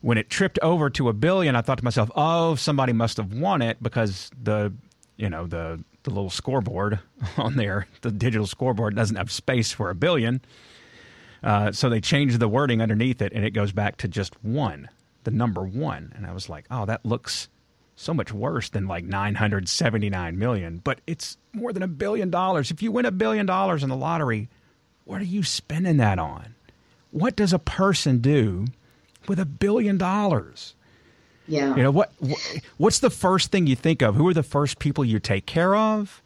when 0.00 0.18
it 0.18 0.28
tripped 0.28 0.58
over 0.60 0.90
to 0.90 1.08
a 1.08 1.12
billion, 1.12 1.54
I 1.54 1.60
thought 1.60 1.78
to 1.78 1.84
myself, 1.84 2.10
oh, 2.16 2.56
somebody 2.56 2.92
must 2.92 3.16
have 3.18 3.32
won 3.32 3.62
it 3.62 3.80
because 3.80 4.30
the, 4.42 4.72
you 5.16 5.30
know, 5.30 5.46
the, 5.46 5.84
the 6.02 6.10
little 6.10 6.30
scoreboard 6.30 6.98
on 7.36 7.54
there, 7.56 7.86
the 8.00 8.10
digital 8.10 8.46
scoreboard 8.46 8.96
doesn't 8.96 9.16
have 9.16 9.30
space 9.30 9.70
for 9.72 9.88
a 9.88 9.94
billion. 9.94 10.40
Uh, 11.44 11.70
so 11.72 11.88
they 11.88 12.00
changed 12.00 12.40
the 12.40 12.48
wording 12.48 12.82
underneath 12.82 13.22
it 13.22 13.32
and 13.34 13.44
it 13.44 13.52
goes 13.52 13.72
back 13.72 13.96
to 13.98 14.08
just 14.08 14.42
one, 14.44 14.88
the 15.24 15.30
number 15.30 15.62
one. 15.62 16.12
And 16.16 16.26
I 16.26 16.32
was 16.32 16.48
like, 16.48 16.64
oh, 16.70 16.86
that 16.86 17.04
looks 17.04 17.48
so 18.00 18.14
much 18.14 18.32
worse 18.32 18.70
than 18.70 18.88
like 18.88 19.04
979 19.04 20.38
million, 20.38 20.80
but 20.82 21.00
it's 21.06 21.36
more 21.52 21.72
than 21.72 21.82
a 21.82 21.88
billion 21.88 22.30
dollars. 22.30 22.70
If 22.70 22.82
you 22.82 22.90
win 22.90 23.04
a 23.04 23.10
billion 23.10 23.44
dollars 23.44 23.82
in 23.82 23.90
the 23.90 23.96
lottery, 23.96 24.48
what 25.04 25.20
are 25.20 25.24
you 25.24 25.42
spending 25.42 25.98
that 25.98 26.18
on? 26.18 26.54
What 27.10 27.36
does 27.36 27.52
a 27.52 27.58
person 27.58 28.18
do 28.18 28.66
with 29.28 29.38
a 29.38 29.44
billion 29.44 29.98
dollars? 29.98 30.74
Yeah. 31.46 31.74
You 31.76 31.82
know 31.82 31.90
what 31.90 32.12
what's 32.78 33.00
the 33.00 33.10
first 33.10 33.50
thing 33.50 33.66
you 33.66 33.76
think 33.76 34.02
of? 34.02 34.14
Who 34.14 34.26
are 34.28 34.34
the 34.34 34.42
first 34.42 34.78
people 34.78 35.04
you 35.04 35.18
take 35.18 35.46
care 35.46 35.74
of? 35.74 36.22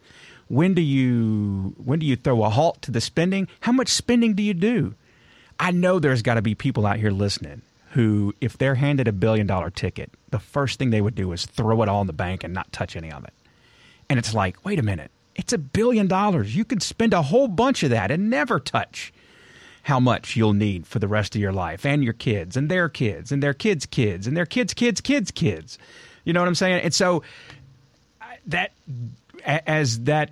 When 0.47 0.75
do 0.75 0.81
you 0.81 1.75
when 1.83 1.99
do 1.99 2.05
you 2.05 2.15
throw 2.15 2.43
a 2.43 2.49
halt 2.49 2.81
to 2.83 2.91
the 2.91 3.01
spending? 3.01 3.47
How 3.61 3.71
much 3.71 3.89
spending 3.89 4.35
do 4.35 4.43
you 4.43 4.53
do? 4.53 4.93
I 5.59 5.71
know 5.71 5.99
there's 5.99 6.21
got 6.21 6.35
to 6.35 6.41
be 6.41 6.53
people 6.53 6.85
out 6.85 6.99
here 6.99 7.11
listening 7.11 7.63
who, 7.95 8.33
if 8.41 8.57
they're 8.57 8.75
handed 8.75 9.07
a 9.07 9.13
billion 9.13 9.47
dollar 9.47 9.69
ticket, 9.69 10.11
the 10.29 10.39
first 10.39 10.77
thing 10.77 10.89
they 10.89 10.99
would 11.01 11.15
do 11.15 11.31
is 11.31 11.45
throw 11.45 11.81
it 11.81 11.89
all 11.89 12.01
in 12.01 12.07
the 12.07 12.13
bank 12.13 12.43
and 12.43 12.53
not 12.53 12.69
touch 12.73 12.95
any 12.95 13.09
of 13.11 13.23
it. 13.23 13.33
And 14.09 14.19
it's 14.19 14.33
like, 14.33 14.63
wait 14.65 14.79
a 14.79 14.83
minute, 14.83 15.11
it's 15.35 15.53
a 15.53 15.57
billion 15.57 16.05
dollars. 16.07 16.55
You 16.55 16.65
could 16.65 16.83
spend 16.83 17.13
a 17.13 17.21
whole 17.21 17.47
bunch 17.47 17.83
of 17.83 17.89
that 17.91 18.11
and 18.11 18.29
never 18.29 18.59
touch 18.59 19.13
how 19.83 19.99
much 19.99 20.35
you'll 20.35 20.53
need 20.53 20.85
for 20.85 20.99
the 20.99 21.07
rest 21.07 21.35
of 21.35 21.41
your 21.41 21.53
life 21.53 21.85
and 21.85 22.03
your 22.03 22.13
kids 22.13 22.57
and 22.57 22.69
their 22.69 22.89
kids 22.89 23.31
and 23.31 23.41
their 23.41 23.53
kids' 23.53 23.85
kids 23.85 24.27
and 24.27 24.35
their 24.35 24.45
kids' 24.45 24.73
kids' 24.73 24.99
kids' 24.99 25.31
kids. 25.31 25.77
You 26.25 26.33
know 26.33 26.41
what 26.41 26.47
I'm 26.47 26.55
saying? 26.55 26.81
And 26.83 26.93
so 26.93 27.23
that 28.47 28.71
as 29.45 30.01
that 30.01 30.31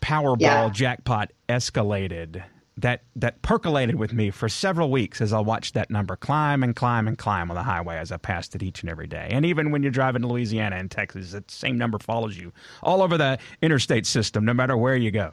Powerball 0.00 0.40
Yeah. 0.40 0.68
jackpot 0.70 1.32
escalated, 1.48 2.42
that 2.78 3.02
that 3.14 3.40
percolated 3.42 3.94
with 3.96 4.12
me 4.12 4.30
for 4.30 4.48
several 4.48 4.90
weeks 4.90 5.20
as 5.20 5.32
I 5.32 5.40
watched 5.40 5.74
that 5.74 5.90
number 5.90 6.14
climb 6.14 6.62
and 6.62 6.76
climb 6.76 7.08
and 7.08 7.16
climb 7.16 7.50
on 7.50 7.54
the 7.54 7.62
highway 7.62 7.96
as 7.96 8.12
I 8.12 8.18
passed 8.18 8.54
it 8.54 8.62
each 8.62 8.82
and 8.82 8.90
every 8.90 9.06
day. 9.06 9.28
And 9.30 9.46
even 9.46 9.70
when 9.70 9.82
you're 9.82 9.92
driving 9.92 10.22
to 10.22 10.28
Louisiana 10.28 10.76
and 10.76 10.90
Texas, 10.90 11.32
that 11.32 11.50
same 11.50 11.78
number 11.78 11.98
follows 11.98 12.36
you 12.36 12.52
all 12.82 13.00
over 13.00 13.16
the 13.16 13.38
interstate 13.62 14.06
system, 14.06 14.44
no 14.44 14.52
matter 14.52 14.76
where 14.76 14.96
you 14.96 15.10
go. 15.10 15.32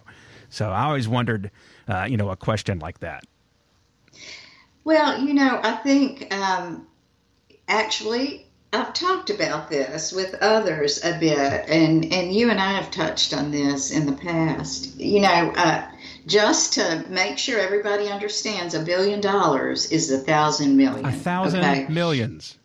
So 0.49 0.69
I 0.69 0.83
always 0.83 1.07
wondered, 1.07 1.51
uh, 1.87 2.07
you 2.09 2.15
know, 2.15 2.29
a 2.29 2.37
question 2.37 2.79
like 2.79 2.99
that. 2.99 3.25
Well, 4.85 5.19
you 5.19 5.33
know, 5.33 5.59
I 5.63 5.73
think 5.77 6.33
um, 6.33 6.87
actually 7.67 8.45
I've 8.71 8.93
talked 8.93 9.29
about 9.29 9.69
this 9.69 10.11
with 10.11 10.33
others 10.35 11.03
a 11.03 11.17
bit, 11.19 11.69
and, 11.69 12.11
and 12.11 12.33
you 12.33 12.49
and 12.49 12.59
I 12.59 12.73
have 12.73 12.89
touched 12.89 13.33
on 13.33 13.51
this 13.51 13.91
in 13.91 14.05
the 14.05 14.13
past. 14.13 14.99
You 14.99 15.21
know, 15.21 15.53
uh, 15.55 15.87
just 16.25 16.73
to 16.73 17.05
make 17.09 17.37
sure 17.37 17.59
everybody 17.59 18.07
understands, 18.07 18.73
a 18.73 18.81
billion 18.81 19.21
dollars 19.21 19.91
is 19.91 20.11
a 20.11 20.17
thousand 20.17 20.77
million. 20.77 21.05
A 21.05 21.11
thousand 21.11 21.59
okay? 21.61 21.87
millions. 21.89 22.57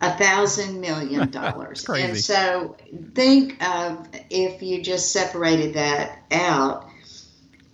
a 0.00 0.12
thousand 0.16 0.80
million 0.80 1.30
dollars. 1.30 1.84
Crazy. 1.84 2.08
and 2.08 2.18
so 2.18 2.76
think 3.14 3.62
of 3.64 4.08
if 4.30 4.62
you 4.62 4.82
just 4.82 5.12
separated 5.12 5.74
that 5.74 6.22
out, 6.30 6.84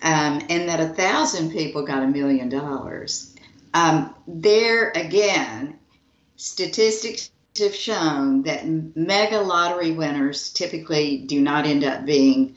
um, 0.02 0.42
and 0.48 0.68
that 0.68 0.80
a 0.80 0.88
thousand 0.88 1.52
people 1.52 1.84
got 1.84 2.02
a 2.02 2.06
million 2.06 2.48
dollars. 2.48 3.34
Um, 3.72 4.14
there 4.26 4.90
again, 4.90 5.78
statistics 6.36 7.30
have 7.58 7.74
shown 7.74 8.42
that 8.42 8.66
mega 8.66 9.40
lottery 9.40 9.92
winners 9.92 10.52
typically 10.52 11.18
do 11.18 11.40
not 11.40 11.66
end 11.66 11.84
up 11.84 12.04
being 12.04 12.56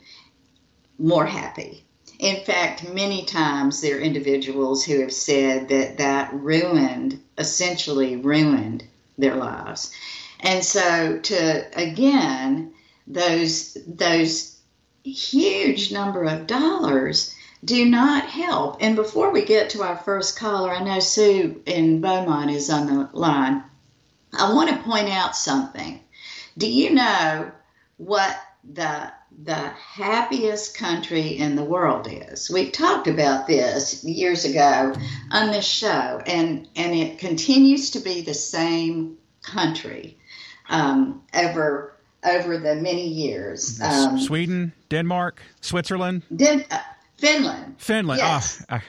more 0.98 1.26
happy. 1.26 1.84
In 2.24 2.42
fact, 2.42 2.88
many 2.88 3.26
times 3.26 3.82
there 3.82 3.98
are 3.98 4.00
individuals 4.00 4.82
who 4.82 5.00
have 5.00 5.12
said 5.12 5.68
that 5.68 5.98
that 5.98 6.32
ruined, 6.32 7.20
essentially 7.36 8.16
ruined 8.16 8.82
their 9.18 9.34
lives. 9.34 9.92
And 10.40 10.64
so 10.64 11.18
to 11.18 11.78
again, 11.78 12.72
those 13.06 13.76
those 13.86 14.56
huge 15.02 15.92
number 15.92 16.24
of 16.24 16.46
dollars 16.46 17.34
do 17.62 17.84
not 17.84 18.24
help. 18.24 18.78
And 18.80 18.96
before 18.96 19.30
we 19.30 19.44
get 19.44 19.68
to 19.70 19.82
our 19.82 19.98
first 19.98 20.38
caller, 20.38 20.70
I 20.70 20.82
know 20.82 21.00
Sue 21.00 21.60
in 21.66 22.00
Beaumont 22.00 22.50
is 22.50 22.70
on 22.70 22.86
the 22.86 23.10
line. 23.12 23.62
I 24.32 24.50
want 24.54 24.70
to 24.70 24.82
point 24.82 25.10
out 25.10 25.36
something. 25.36 26.00
Do 26.56 26.72
you 26.72 26.94
know 26.94 27.52
what 27.98 28.34
the 28.72 29.12
the 29.42 29.54
happiest 29.54 30.76
country 30.76 31.38
in 31.38 31.56
the 31.56 31.64
world 31.64 32.08
is? 32.10 32.50
We've 32.50 32.72
talked 32.72 33.06
about 33.08 33.46
this 33.46 34.04
years 34.04 34.44
ago 34.44 34.94
on 35.30 35.50
this 35.50 35.64
show, 35.66 36.20
and 36.26 36.68
and 36.76 36.94
it 36.94 37.18
continues 37.18 37.90
to 37.90 38.00
be 38.00 38.22
the 38.22 38.34
same 38.34 39.18
country 39.42 40.16
um, 40.68 41.22
over 41.34 41.92
over 42.24 42.58
the 42.58 42.74
many 42.76 43.08
years. 43.08 43.80
Um, 43.80 44.18
Sweden, 44.18 44.72
Denmark, 44.88 45.42
Switzerland, 45.60 46.22
Den- 46.34 46.64
uh, 46.70 46.78
Finland. 47.18 47.76
Finland. 47.78 48.18
Yes. 48.18 48.64
Ah, 48.68 48.76
I, 48.76 48.82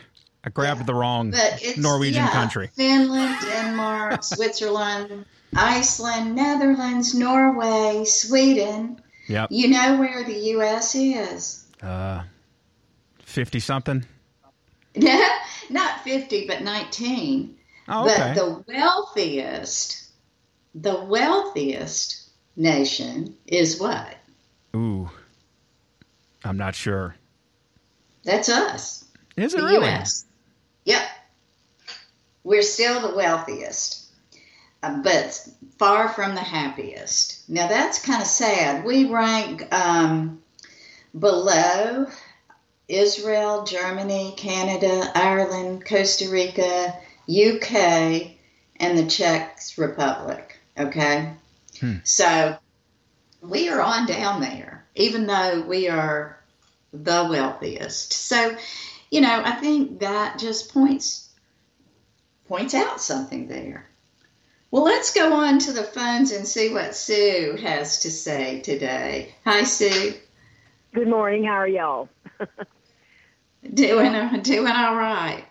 I 0.46 0.50
grabbed 0.50 0.86
the 0.86 0.94
wrong 0.94 1.32
But 1.32 1.60
it's 1.62 1.78
Norwegian 1.78 2.24
yeah, 2.24 2.32
country. 2.32 2.70
Finland, 2.76 3.36
Denmark, 3.42 4.24
Switzerland, 4.36 5.26
Iceland, 5.56 6.36
Netherlands, 6.36 7.14
Norway, 7.16 8.06
Sweden. 8.06 9.02
Yep. 9.28 9.50
You 9.52 9.70
know 9.70 9.98
where 9.98 10.24
the 10.24 10.34
U.S. 10.34 10.96
is? 10.96 11.66
Uh, 11.82 12.24
50 13.24 13.60
something. 13.60 14.06
Not 15.70 16.02
50, 16.04 16.48
but 16.48 16.62
19. 16.62 17.58
Oh, 17.88 18.06
okay. 18.10 18.16
But 18.18 18.36
the 18.36 18.64
wealthiest, 18.68 20.10
the 20.74 21.04
wealthiest 21.04 22.30
nation 22.56 23.36
is 23.48 23.80
what? 23.80 24.16
Ooh. 24.76 25.10
I'm 26.44 26.58
not 26.58 26.76
sure. 26.76 27.16
That's 28.24 28.50
us. 28.50 29.06
Is 29.36 29.54
it 29.54 29.58
the 29.58 29.64
really? 29.66 29.88
U.S. 29.88 30.26
Yep. 30.86 31.02
We're 32.44 32.62
still 32.62 33.08
the 33.08 33.16
wealthiest, 33.16 34.05
but 35.04 35.48
far 35.78 36.10
from 36.10 36.36
the 36.36 36.42
happiest. 36.42 37.50
Now 37.50 37.68
that's 37.68 38.04
kind 38.04 38.22
of 38.22 38.28
sad. 38.28 38.86
We 38.86 39.06
rank 39.06 39.74
um, 39.74 40.42
below 41.18 42.08
Israel, 42.88 43.64
Germany, 43.64 44.34
Canada, 44.38 45.12
Ireland, 45.16 45.86
Costa 45.86 46.30
Rica, 46.30 46.96
UK, 47.28 48.32
and 48.78 48.98
the 48.98 49.06
Czech 49.08 49.60
Republic. 49.78 50.60
Okay? 50.78 51.34
Hmm. 51.80 51.96
So 52.04 52.58
we 53.42 53.70
are 53.70 53.82
on 53.82 54.06
down 54.06 54.42
there, 54.42 54.86
even 54.96 55.26
though 55.26 55.62
we 55.62 55.88
are 55.90 56.40
the 56.94 57.28
wealthiest. 57.30 58.14
So, 58.14 58.56
you 59.12 59.22
know, 59.22 59.42
I 59.44 59.54
think 59.54 60.00
that 60.00 60.40
just 60.40 60.74
points 60.74 61.30
points 62.48 62.74
out 62.74 63.02
something 63.02 63.48
there. 63.48 63.90
Well, 64.72 64.84
let's 64.84 65.14
go 65.14 65.34
on 65.34 65.60
to 65.60 65.72
the 65.72 65.84
phones 65.84 66.32
and 66.32 66.48
see 66.48 66.74
what 66.74 66.96
Sue 66.96 67.58
has 67.62 68.00
to 68.00 68.12
say 68.12 68.62
today. 68.62 69.34
Hi, 69.46 69.64
Sue. 69.64 70.16
Good 70.94 71.08
morning. 71.08 71.44
How 71.44 71.54
are 71.54 71.68
y'all? 71.68 72.10
Doing 73.74 74.42
doing 74.44 74.72
all 74.72 74.96
right. 74.96 75.44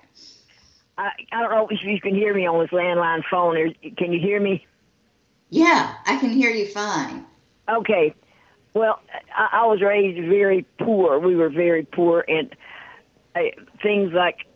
I, 0.97 1.11
I 1.33 1.41
don't 1.41 1.51
know 1.51 1.67
if 1.69 1.83
you 1.83 2.01
can 2.01 2.15
hear 2.15 2.33
me 2.33 2.47
on 2.47 2.61
this 2.61 2.71
landline 2.71 3.23
phone. 3.29 3.57
Or, 3.57 3.69
can 3.97 4.13
you 4.13 4.21
hear 4.21 4.41
me? 4.41 4.65
Yeah, 5.51 5.95
I 6.07 6.17
can 6.19 6.31
hear 6.31 6.51
you 6.51 6.67
fine. 6.67 7.25
Okay. 7.69 8.15
Well, 8.73 9.01
I, 9.37 9.49
I 9.63 9.67
was 9.67 9.83
raised 9.83 10.29
very 10.29 10.65
poor. 10.79 11.19
We 11.19 11.35
were 11.35 11.49
very 11.49 11.85
poor, 11.85 12.25
and 12.29 12.55
uh, 13.35 13.41
things 13.83 14.13
like 14.13 14.47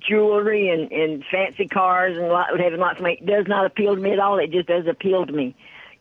jewelry 0.00 0.68
and, 0.68 0.90
and 0.92 1.24
fancy 1.30 1.68
cars 1.68 2.16
and 2.16 2.28
lot, 2.28 2.48
having 2.58 2.80
lots 2.80 2.98
of 2.98 3.02
money 3.02 3.22
does 3.24 3.46
not 3.46 3.66
appeal 3.66 3.94
to 3.94 4.00
me 4.00 4.12
at 4.12 4.18
all. 4.18 4.38
It 4.38 4.50
just 4.50 4.68
doesn't 4.68 4.88
appeal 4.88 5.26
to 5.26 5.32
me. 5.32 5.54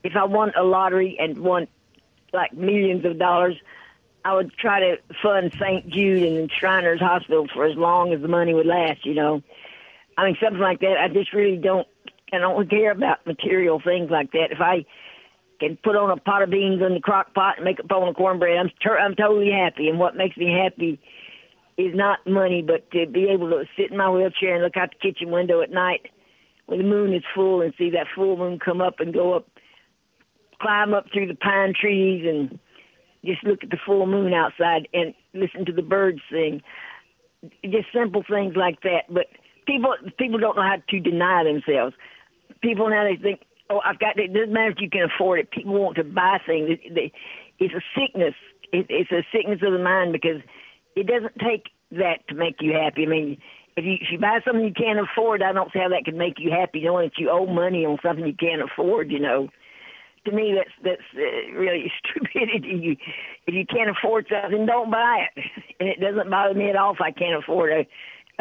If 0.03 0.15
I 0.15 0.25
won 0.25 0.51
a 0.55 0.63
lottery 0.63 1.17
and 1.19 1.37
won 1.39 1.67
like 2.33 2.53
millions 2.53 3.05
of 3.05 3.17
dollars, 3.17 3.55
I 4.23 4.35
would 4.35 4.51
try 4.53 4.79
to 4.79 4.97
fund 5.21 5.53
St. 5.59 5.87
Jude 5.89 6.23
and 6.23 6.51
Shriners 6.51 6.99
Hospital 6.99 7.47
for 7.53 7.65
as 7.65 7.77
long 7.77 8.13
as 8.13 8.21
the 8.21 8.27
money 8.27 8.53
would 8.53 8.65
last. 8.65 9.05
You 9.05 9.15
know, 9.15 9.43
I 10.17 10.25
mean 10.25 10.37
something 10.41 10.61
like 10.61 10.79
that. 10.81 10.97
I 10.99 11.07
just 11.07 11.33
really 11.33 11.57
don't. 11.57 11.87
I 12.31 12.37
don't 12.37 12.69
care 12.69 12.91
about 12.91 13.25
material 13.25 13.81
things 13.83 14.11
like 14.11 14.31
that. 14.33 14.51
If 14.51 14.61
I 14.61 14.85
can 15.59 15.77
put 15.83 15.95
on 15.95 16.11
a 16.11 16.17
pot 16.17 16.43
of 16.43 16.51
beans 16.51 16.81
in 16.81 16.93
the 16.93 16.99
crock 16.99 17.33
pot 17.33 17.55
and 17.57 17.65
make 17.65 17.79
a 17.79 17.83
bowl 17.83 18.07
of 18.07 18.15
cornbread, 18.15 18.57
I'm 18.57 18.69
ter- 18.81 18.99
I'm 18.99 19.15
totally 19.15 19.51
happy. 19.51 19.89
And 19.89 19.99
what 19.99 20.15
makes 20.15 20.37
me 20.37 20.51
happy 20.51 20.99
is 21.79 21.95
not 21.95 22.19
money, 22.27 22.61
but 22.61 22.91
to 22.91 23.07
be 23.07 23.29
able 23.29 23.49
to 23.51 23.63
sit 23.77 23.91
in 23.91 23.97
my 23.97 24.09
wheelchair 24.09 24.55
and 24.55 24.63
look 24.63 24.75
out 24.75 24.89
the 24.91 25.11
kitchen 25.11 25.31
window 25.31 25.61
at 25.61 25.71
night 25.71 26.07
when 26.65 26.79
the 26.79 26.85
moon 26.85 27.13
is 27.13 27.23
full 27.33 27.61
and 27.61 27.73
see 27.77 27.89
that 27.89 28.05
full 28.13 28.35
moon 28.35 28.59
come 28.59 28.81
up 28.81 28.99
and 28.99 29.13
go 29.13 29.33
up, 29.33 29.47
climb 30.61 30.93
up 30.93 31.05
through 31.11 31.27
the 31.27 31.35
pine 31.35 31.73
trees 31.79 32.25
and 32.27 32.59
just 33.25 33.43
look 33.45 33.63
at 33.63 33.69
the 33.69 33.77
full 33.85 34.05
moon 34.05 34.33
outside 34.33 34.87
and 34.93 35.13
listen 35.33 35.65
to 35.65 35.71
the 35.71 35.81
birds 35.81 36.19
sing. 36.29 36.61
Just 37.63 37.87
simple 37.93 38.23
things 38.29 38.55
like 38.57 38.81
that. 38.81 39.03
But 39.09 39.27
people 39.65 39.95
people 40.17 40.37
don't 40.39 40.57
know 40.57 40.63
how 40.63 40.77
to 40.89 40.99
deny 40.99 41.43
themselves. 41.45 41.95
People 42.61 42.89
now 42.89 43.05
they 43.05 43.15
think, 43.15 43.39
oh, 43.69 43.79
I've 43.85 43.99
got. 43.99 44.19
It 44.19 44.33
doesn't 44.33 44.51
matter 44.51 44.71
if 44.71 44.81
you 44.81 44.89
can 44.89 45.03
afford 45.03 45.39
it. 45.39 45.51
People 45.51 45.73
want 45.79 45.95
to 45.95 46.03
buy 46.03 46.39
things. 46.45 46.77
It's 47.59 47.73
a 47.73 47.81
sickness. 47.97 48.35
It- 48.73 48.87
It's 48.89 49.11
a 49.11 49.25
sickness 49.31 49.61
of 49.63 49.71
the 49.71 49.79
mind 49.79 50.11
because 50.11 50.41
it 50.95 51.07
doesn't 51.07 51.37
take 51.39 51.65
that 51.91 52.27
to 52.29 52.35
make 52.35 52.57
you 52.61 52.73
happy. 52.73 53.03
I 53.03 53.09
mean, 53.09 53.37
if 53.75 53.85
you 53.85 53.93
if 53.93 54.11
you 54.11 54.19
buy 54.19 54.39
something 54.45 54.63
you 54.65 54.73
can't 54.73 54.99
afford, 54.99 55.41
I 55.41 55.53
don't 55.53 55.71
see 55.71 55.79
how 55.79 55.89
that 55.89 56.05
can 56.05 56.17
make 56.17 56.35
you 56.37 56.51
happy, 56.51 56.81
knowing 56.83 57.07
that 57.09 57.17
you 57.17 57.29
owe 57.29 57.45
money 57.45 57.85
on 57.85 57.97
something 58.03 58.25
you 58.25 58.33
can't 58.33 58.61
afford. 58.61 59.11
You 59.11 59.19
know, 59.19 59.49
to 60.25 60.31
me 60.31 60.53
that's 60.55 60.71
that's 60.83 61.01
uh, 61.15 61.57
really 61.57 61.91
stupidity. 62.11 62.79
You, 62.81 62.95
if 63.47 63.53
you 63.55 63.65
can't 63.65 63.89
afford 63.89 64.27
something, 64.29 64.65
don't 64.65 64.91
buy 64.91 65.27
it. 65.35 65.43
And 65.79 65.89
it 65.89 65.99
doesn't 65.99 66.29
bother 66.29 66.53
me 66.53 66.69
at 66.69 66.75
all 66.75 66.93
if 66.93 67.01
I 67.01 67.11
can't 67.11 67.41
afford 67.41 67.71
a 67.71 67.87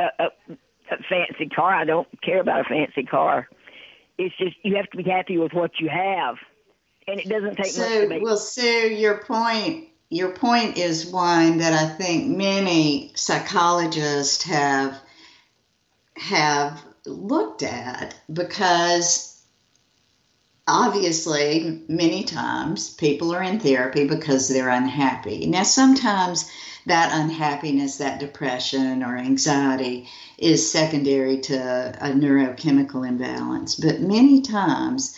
a, 0.03 0.25
a, 0.25 0.53
a 0.93 0.97
fancy 1.09 1.49
car. 1.55 1.75
I 1.75 1.85
don't 1.85 2.09
care 2.23 2.41
about 2.41 2.61
a 2.61 2.65
fancy 2.65 3.05
car. 3.05 3.49
It's 4.19 4.37
just 4.37 4.57
you 4.63 4.77
have 4.77 4.91
to 4.91 4.97
be 4.97 5.09
happy 5.09 5.39
with 5.39 5.53
what 5.53 5.73
you 5.79 5.89
have, 5.89 6.37
and 7.07 7.21
it 7.21 7.29
doesn't 7.29 7.57
take 7.57 7.77
much 7.77 7.89
to 7.93 8.03
So, 8.03 8.09
make. 8.09 8.23
well, 8.23 8.37
Sue, 8.37 8.89
your 8.93 9.19
point 9.19 9.89
your 10.11 10.31
point 10.31 10.79
is 10.79 11.07
one 11.07 11.59
that 11.59 11.73
I 11.73 11.89
think 11.89 12.37
many 12.37 13.13
psychologists 13.15 14.45
have 14.45 14.99
have 16.17 16.83
looked 17.07 17.63
at 17.63 18.15
because 18.33 19.39
obviously, 20.69 21.83
many 21.89 22.25
times 22.25 22.91
people 22.91 23.35
are 23.35 23.43
in 23.43 23.59
therapy 23.59 24.07
because 24.07 24.49
they're 24.49 24.69
unhappy. 24.69 25.47
Now, 25.47 25.63
sometimes 25.63 26.51
that 26.87 27.11
unhappiness, 27.13 27.97
that 27.97 28.21
depression 28.21 29.03
or 29.03 29.17
anxiety 29.17 30.09
is 30.37 30.71
secondary 30.71 31.41
to 31.41 31.57
a 32.01 32.13
neurochemical 32.13 33.09
imbalance. 33.09 33.75
But 33.77 34.01
many 34.01 34.43
times, 34.43 35.17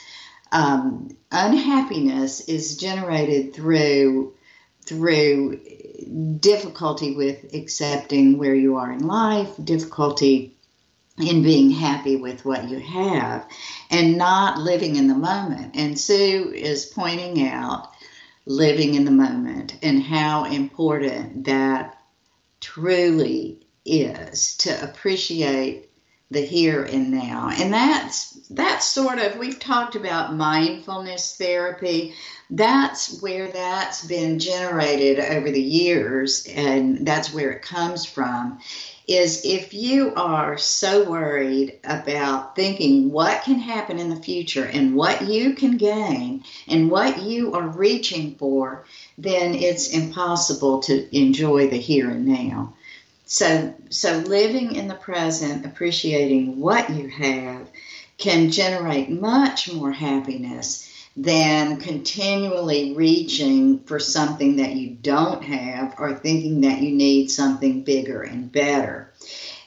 um, 0.53 1.16
unhappiness 1.31 2.40
is 2.48 2.76
generated 2.76 3.55
through 3.55 4.35
through 4.84 5.60
difficulty 6.40 7.14
with 7.14 7.54
accepting 7.54 8.38
where 8.38 8.54
you 8.54 8.76
are 8.76 8.92
in 8.92 9.06
life, 9.06 9.50
difficulty 9.62 10.56
in 11.18 11.42
being 11.42 11.70
happy 11.70 12.16
with 12.16 12.44
what 12.44 12.68
you 12.68 12.78
have, 12.78 13.46
and 13.90 14.16
not 14.16 14.58
living 14.58 14.96
in 14.96 15.06
the 15.06 15.14
moment. 15.14 15.74
And 15.74 15.98
Sue 15.98 16.52
is 16.54 16.86
pointing 16.86 17.46
out 17.46 17.90
living 18.46 18.94
in 18.94 19.04
the 19.04 19.10
moment 19.10 19.76
and 19.82 20.02
how 20.02 20.44
important 20.44 21.44
that 21.44 22.02
truly 22.60 23.66
is 23.84 24.56
to 24.58 24.82
appreciate 24.82 25.89
the 26.30 26.40
here 26.40 26.84
and 26.84 27.10
now. 27.10 27.50
And 27.52 27.72
that's 27.72 28.32
that's 28.50 28.86
sort 28.86 29.18
of 29.18 29.36
we've 29.36 29.58
talked 29.58 29.96
about 29.96 30.34
mindfulness 30.34 31.36
therapy. 31.36 32.14
That's 32.50 33.20
where 33.20 33.48
that's 33.48 34.06
been 34.06 34.38
generated 34.38 35.18
over 35.18 35.50
the 35.50 35.62
years 35.62 36.46
and 36.46 37.06
that's 37.06 37.34
where 37.34 37.50
it 37.50 37.62
comes 37.62 38.04
from. 38.04 38.60
Is 39.08 39.44
if 39.44 39.74
you 39.74 40.14
are 40.14 40.56
so 40.56 41.10
worried 41.10 41.80
about 41.82 42.54
thinking 42.54 43.10
what 43.10 43.42
can 43.42 43.58
happen 43.58 43.98
in 43.98 44.08
the 44.08 44.22
future 44.22 44.64
and 44.64 44.94
what 44.94 45.22
you 45.22 45.54
can 45.54 45.78
gain 45.78 46.44
and 46.68 46.92
what 46.92 47.20
you 47.22 47.52
are 47.54 47.66
reaching 47.66 48.36
for, 48.36 48.84
then 49.18 49.56
it's 49.56 49.92
impossible 49.92 50.80
to 50.82 51.16
enjoy 51.16 51.68
the 51.68 51.76
here 51.76 52.08
and 52.08 52.24
now. 52.24 52.74
So, 53.32 53.72
so 53.90 54.18
living 54.18 54.74
in 54.74 54.88
the 54.88 54.96
present, 54.96 55.64
appreciating 55.64 56.58
what 56.58 56.90
you 56.90 57.06
have, 57.06 57.68
can 58.18 58.50
generate 58.50 59.08
much 59.08 59.72
more 59.72 59.92
happiness 59.92 60.92
than 61.16 61.76
continually 61.76 62.92
reaching 62.94 63.78
for 63.84 64.00
something 64.00 64.56
that 64.56 64.72
you 64.72 64.90
don't 64.90 65.44
have 65.44 65.94
or 65.96 66.12
thinking 66.16 66.62
that 66.62 66.80
you 66.80 66.90
need 66.90 67.30
something 67.30 67.84
bigger 67.84 68.20
and 68.20 68.50
better. 68.50 69.12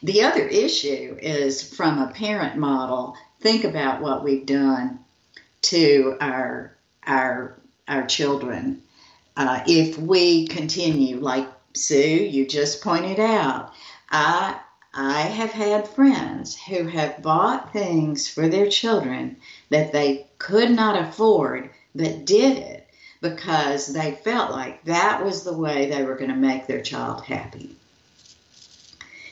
The 0.04 0.24
other 0.24 0.46
issue 0.46 1.18
is 1.22 1.64
from 1.64 2.00
a 2.00 2.12
parent 2.12 2.58
model. 2.58 3.16
Think 3.40 3.64
about 3.64 4.02
what 4.02 4.26
we've 4.26 4.46
done 4.46 5.00
to 5.62 6.18
our 6.20 6.76
our 7.08 7.58
our 7.88 8.06
children. 8.08 8.82
Uh, 9.38 9.64
if 9.66 9.98
we 9.98 10.48
continue 10.48 11.22
like 11.22 11.48
Sue, 11.76 12.24
you 12.24 12.46
just 12.46 12.82
pointed 12.82 13.20
out, 13.20 13.74
I 14.10 14.60
I 14.94 15.22
have 15.22 15.52
had 15.52 15.88
friends 15.88 16.56
who 16.56 16.86
have 16.86 17.24
bought 17.24 17.74
things 17.74 18.28
for 18.28 18.48
their 18.48 18.70
children 18.70 19.38
that 19.70 19.92
they 19.92 20.28
could 20.38 20.70
not 20.70 21.02
afford, 21.02 21.72
but 21.96 22.26
did 22.26 22.60
it 22.60 22.88
because 23.20 23.88
they 23.88 24.12
felt 24.12 24.52
like 24.52 24.84
that 24.84 25.26
was 25.26 25.44
the 25.44 25.58
way 25.58 25.90
they 25.90 26.04
were 26.04 26.16
going 26.16 26.30
to 26.30 26.36
make 26.36 26.68
their 26.68 26.82
child 26.82 27.24
happy. 27.24 27.76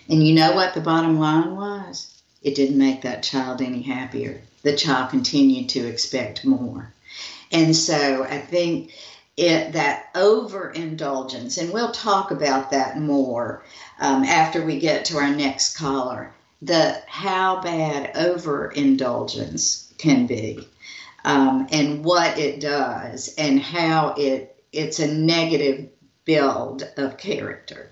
And 0.09 0.25
you 0.25 0.33
know 0.33 0.53
what 0.53 0.73
the 0.73 0.81
bottom 0.81 1.19
line 1.19 1.55
was? 1.55 2.21
It 2.41 2.55
didn't 2.55 2.77
make 2.77 3.03
that 3.03 3.21
child 3.21 3.61
any 3.61 3.83
happier. 3.83 4.41
The 4.63 4.75
child 4.75 5.11
continued 5.11 5.69
to 5.69 5.87
expect 5.87 6.43
more. 6.43 6.91
And 7.51 7.75
so 7.75 8.23
I 8.23 8.39
think 8.39 8.93
it, 9.37 9.73
that 9.73 10.07
overindulgence, 10.15 11.57
and 11.57 11.71
we'll 11.71 11.91
talk 11.91 12.31
about 12.31 12.71
that 12.71 12.99
more 12.99 13.63
um, 13.99 14.23
after 14.23 14.63
we 14.65 14.79
get 14.79 15.05
to 15.05 15.17
our 15.17 15.29
next 15.31 15.77
caller, 15.77 16.33
the 16.61 17.01
how 17.07 17.61
bad 17.61 18.15
overindulgence 18.15 19.93
can 19.97 20.27
be, 20.27 20.67
um, 21.23 21.67
and 21.71 22.03
what 22.03 22.37
it 22.37 22.59
does, 22.59 23.33
and 23.37 23.59
how 23.61 24.15
it 24.17 24.55
it's 24.71 24.99
a 24.99 25.13
negative 25.13 25.89
build 26.25 26.83
of 26.97 27.17
character. 27.17 27.89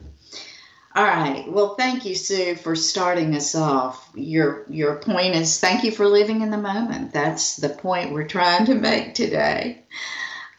All 0.95 1.03
right. 1.03 1.45
Well, 1.47 1.75
thank 1.75 2.05
you, 2.05 2.15
Sue, 2.15 2.55
for 2.55 2.75
starting 2.75 3.35
us 3.35 3.55
off. 3.55 4.09
Your 4.15 4.65
your 4.69 4.95
point 4.95 5.35
is 5.35 5.59
thank 5.59 5.83
you 5.83 5.91
for 5.91 6.07
living 6.07 6.41
in 6.41 6.49
the 6.51 6.57
moment. 6.57 7.13
That's 7.13 7.57
the 7.57 7.69
point 7.69 8.11
we're 8.11 8.27
trying 8.27 8.65
to 8.65 8.75
make 8.75 9.13
today. 9.13 9.83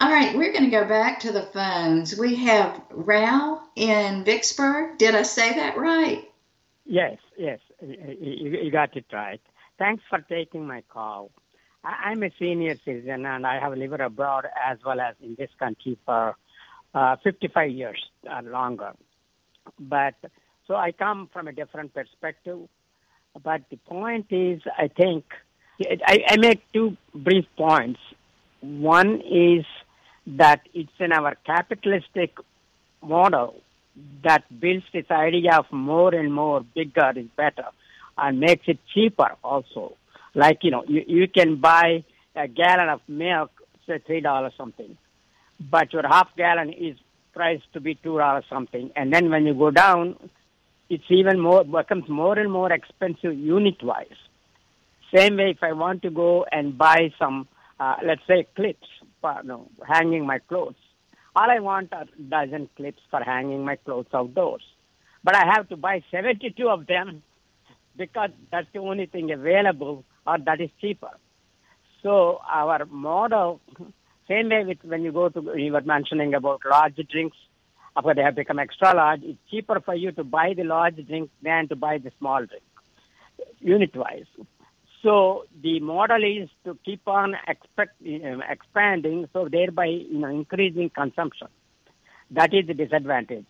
All 0.00 0.10
right, 0.10 0.34
we're 0.34 0.52
going 0.52 0.64
to 0.64 0.70
go 0.70 0.86
back 0.86 1.20
to 1.20 1.32
the 1.32 1.42
phones. 1.42 2.18
We 2.18 2.34
have 2.36 2.80
Rao 2.90 3.60
in 3.76 4.24
Vicksburg. 4.24 4.96
Did 4.96 5.14
I 5.14 5.22
say 5.22 5.52
that 5.52 5.76
right? 5.76 6.26
Yes, 6.86 7.18
yes, 7.36 7.60
you, 7.82 8.70
got 8.70 8.96
it 8.96 9.04
right. 9.12 9.42
Thanks 9.78 10.02
for 10.08 10.20
taking 10.20 10.66
my 10.66 10.82
call. 10.88 11.30
I'm 11.84 12.22
a 12.22 12.30
senior 12.38 12.76
citizen 12.82 13.26
and 13.26 13.46
I 13.46 13.60
have 13.60 13.76
lived 13.76 14.00
abroad 14.00 14.46
as 14.66 14.78
well 14.86 15.00
as 15.00 15.16
in 15.22 15.34
this 15.38 15.50
country 15.58 15.98
for 16.06 16.34
uh, 16.94 17.16
55 17.22 17.70
years 17.70 18.02
and 18.24 18.50
longer. 18.50 18.92
But 19.78 20.14
so 20.66 20.76
I 20.76 20.92
come 20.92 21.28
from 21.30 21.46
a 21.46 21.52
different 21.52 21.92
perspective. 21.92 22.60
But 23.42 23.62
the 23.70 23.76
point 23.76 24.26
is, 24.30 24.62
I 24.78 24.88
think 24.88 25.24
I, 26.06 26.24
I 26.26 26.36
make 26.38 26.62
two 26.72 26.96
brief 27.14 27.44
points. 27.56 28.00
One 28.60 29.20
is 29.20 29.64
that 30.36 30.60
it's 30.74 30.92
in 30.98 31.12
our 31.12 31.34
capitalistic 31.46 32.36
model 33.02 33.62
that 34.22 34.44
builds 34.60 34.84
this 34.92 35.06
idea 35.10 35.56
of 35.56 35.66
more 35.72 36.14
and 36.14 36.32
more 36.32 36.64
bigger 36.74 37.12
is 37.16 37.26
better 37.36 37.66
and 38.16 38.40
makes 38.40 38.64
it 38.66 38.78
cheaper 38.94 39.36
also. 39.42 39.96
Like, 40.34 40.58
you 40.62 40.70
know, 40.70 40.84
you, 40.86 41.04
you 41.06 41.28
can 41.28 41.56
buy 41.56 42.04
a 42.36 42.46
gallon 42.46 42.88
of 42.88 43.00
milk, 43.08 43.50
say 43.86 43.98
three 44.06 44.20
dollars 44.20 44.52
something, 44.56 44.96
but 45.58 45.92
your 45.92 46.06
half 46.06 46.28
gallon 46.36 46.72
is 46.72 46.96
priced 47.32 47.72
to 47.72 47.80
be 47.80 47.94
two 47.96 48.18
dollars 48.18 48.44
something. 48.48 48.90
And 48.94 49.12
then 49.12 49.30
when 49.30 49.46
you 49.46 49.54
go 49.54 49.70
down, 49.70 50.16
it's 50.88 51.04
even 51.08 51.40
more 51.40 51.64
becomes 51.64 52.08
more 52.08 52.38
and 52.38 52.50
more 52.50 52.72
expensive 52.72 53.36
unit 53.38 53.82
wise. 53.82 54.06
Same 55.14 55.36
way 55.36 55.50
if 55.50 55.62
I 55.62 55.72
want 55.72 56.02
to 56.02 56.10
go 56.10 56.46
and 56.50 56.78
buy 56.78 57.12
some 57.18 57.48
uh, 57.80 57.96
let's 58.04 58.20
say 58.28 58.46
clips 58.54 58.86
for 59.20 59.42
no, 59.44 59.70
hanging 59.86 60.26
my 60.26 60.38
clothes. 60.38 60.74
All 61.36 61.50
I 61.50 61.60
want 61.60 61.92
are 61.92 62.06
dozen 62.28 62.68
clips 62.76 63.00
for 63.10 63.20
hanging 63.20 63.64
my 63.64 63.76
clothes 63.76 64.06
outdoors. 64.12 64.62
But 65.22 65.36
I 65.36 65.44
have 65.54 65.68
to 65.68 65.76
buy 65.76 66.02
72 66.10 66.68
of 66.68 66.86
them 66.86 67.22
because 67.96 68.30
that's 68.50 68.66
the 68.72 68.80
only 68.80 69.06
thing 69.06 69.30
available 69.30 70.04
or 70.26 70.38
that 70.38 70.60
is 70.60 70.70
cheaper. 70.80 71.10
So 72.02 72.40
our 72.48 72.84
model, 72.86 73.60
same 74.28 74.48
way 74.48 74.64
with 74.64 74.78
when 74.82 75.02
you 75.02 75.12
go 75.12 75.28
to, 75.28 75.54
you 75.56 75.72
were 75.72 75.82
mentioning 75.82 76.34
about 76.34 76.62
large 76.68 76.96
drinks, 77.10 77.36
after 77.96 78.14
they 78.14 78.22
have 78.22 78.36
become 78.36 78.58
extra 78.58 78.94
large, 78.94 79.22
it's 79.22 79.38
cheaper 79.50 79.80
for 79.80 79.94
you 79.94 80.12
to 80.12 80.24
buy 80.24 80.54
the 80.56 80.64
large 80.64 81.04
drink 81.06 81.30
than 81.42 81.68
to 81.68 81.76
buy 81.76 81.98
the 81.98 82.12
small 82.18 82.38
drink, 82.46 82.62
unit 83.58 83.94
wise. 83.96 84.26
So 85.02 85.44
the 85.62 85.80
model 85.80 86.22
is 86.22 86.50
to 86.64 86.78
keep 86.84 87.08
on 87.08 87.34
expect, 87.48 87.94
uh, 88.02 88.38
expanding, 88.48 89.28
so 89.32 89.48
thereby 89.50 89.86
you 89.86 90.18
know 90.18 90.28
increasing 90.28 90.90
consumption. 90.90 91.48
That 92.30 92.52
is 92.52 92.66
the 92.66 92.74
disadvantage. 92.74 93.46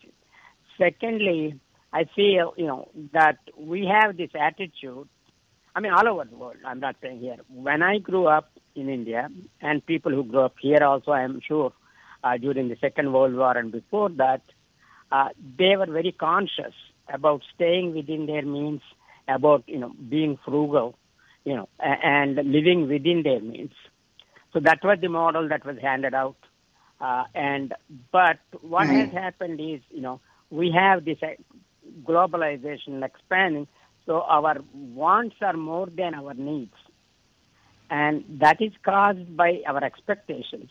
Secondly, 0.77 1.59
I 1.91 2.05
feel 2.15 2.53
you 2.57 2.67
know 2.67 2.89
that 3.13 3.39
we 3.57 3.85
have 3.85 4.15
this 4.15 4.31
attitude. 4.39 5.09
I 5.75 5.79
mean, 5.81 5.91
all 5.91 6.07
over 6.07 6.25
the 6.25 6.35
world. 6.35 6.57
I'm 6.65 6.79
not 6.79 6.95
saying 7.01 7.19
here. 7.19 7.37
When 7.49 7.83
I 7.83 7.97
grew 7.97 8.27
up 8.27 8.49
in 8.75 8.89
India, 8.89 9.29
and 9.61 9.85
people 9.85 10.11
who 10.11 10.23
grew 10.23 10.41
up 10.41 10.55
here 10.61 10.83
also, 10.83 11.11
I'm 11.11 11.41
sure, 11.45 11.73
uh, 12.23 12.37
during 12.37 12.69
the 12.69 12.77
Second 12.79 13.11
World 13.11 13.35
War 13.35 13.57
and 13.57 13.71
before 13.71 14.09
that, 14.11 14.41
uh, 15.11 15.29
they 15.57 15.75
were 15.75 15.85
very 15.85 16.13
conscious 16.13 16.73
about 17.13 17.41
staying 17.53 17.93
within 17.93 18.25
their 18.25 18.43
means, 18.45 18.81
about 19.27 19.65
you 19.67 19.79
know 19.79 19.93
being 20.09 20.39
frugal 20.45 20.95
you 21.43 21.55
know, 21.55 21.69
and 21.79 22.35
living 22.35 22.87
within 22.87 23.23
their 23.23 23.39
means. 23.39 23.73
So 24.53 24.59
that 24.59 24.83
was 24.83 24.99
the 24.99 25.07
model 25.07 25.47
that 25.49 25.65
was 25.65 25.77
handed 25.79 26.13
out. 26.13 26.35
Uh, 26.99 27.23
and 27.33 27.73
but 28.11 28.39
what 28.61 28.87
has 28.87 29.09
happened 29.11 29.59
is, 29.59 29.81
you 29.89 30.01
know, 30.01 30.19
we 30.51 30.71
have 30.71 31.03
this 31.03 31.17
uh, 31.23 31.29
globalization 32.03 33.03
expanding, 33.03 33.67
so 34.05 34.21
our 34.21 34.57
wants 34.73 35.35
are 35.41 35.53
more 35.57 35.87
than 35.87 36.13
our 36.13 36.33
needs, 36.35 36.75
and 37.89 38.23
that 38.39 38.61
is 38.61 38.71
caused 38.83 39.35
by 39.35 39.61
our 39.65 39.83
expectations, 39.83 40.69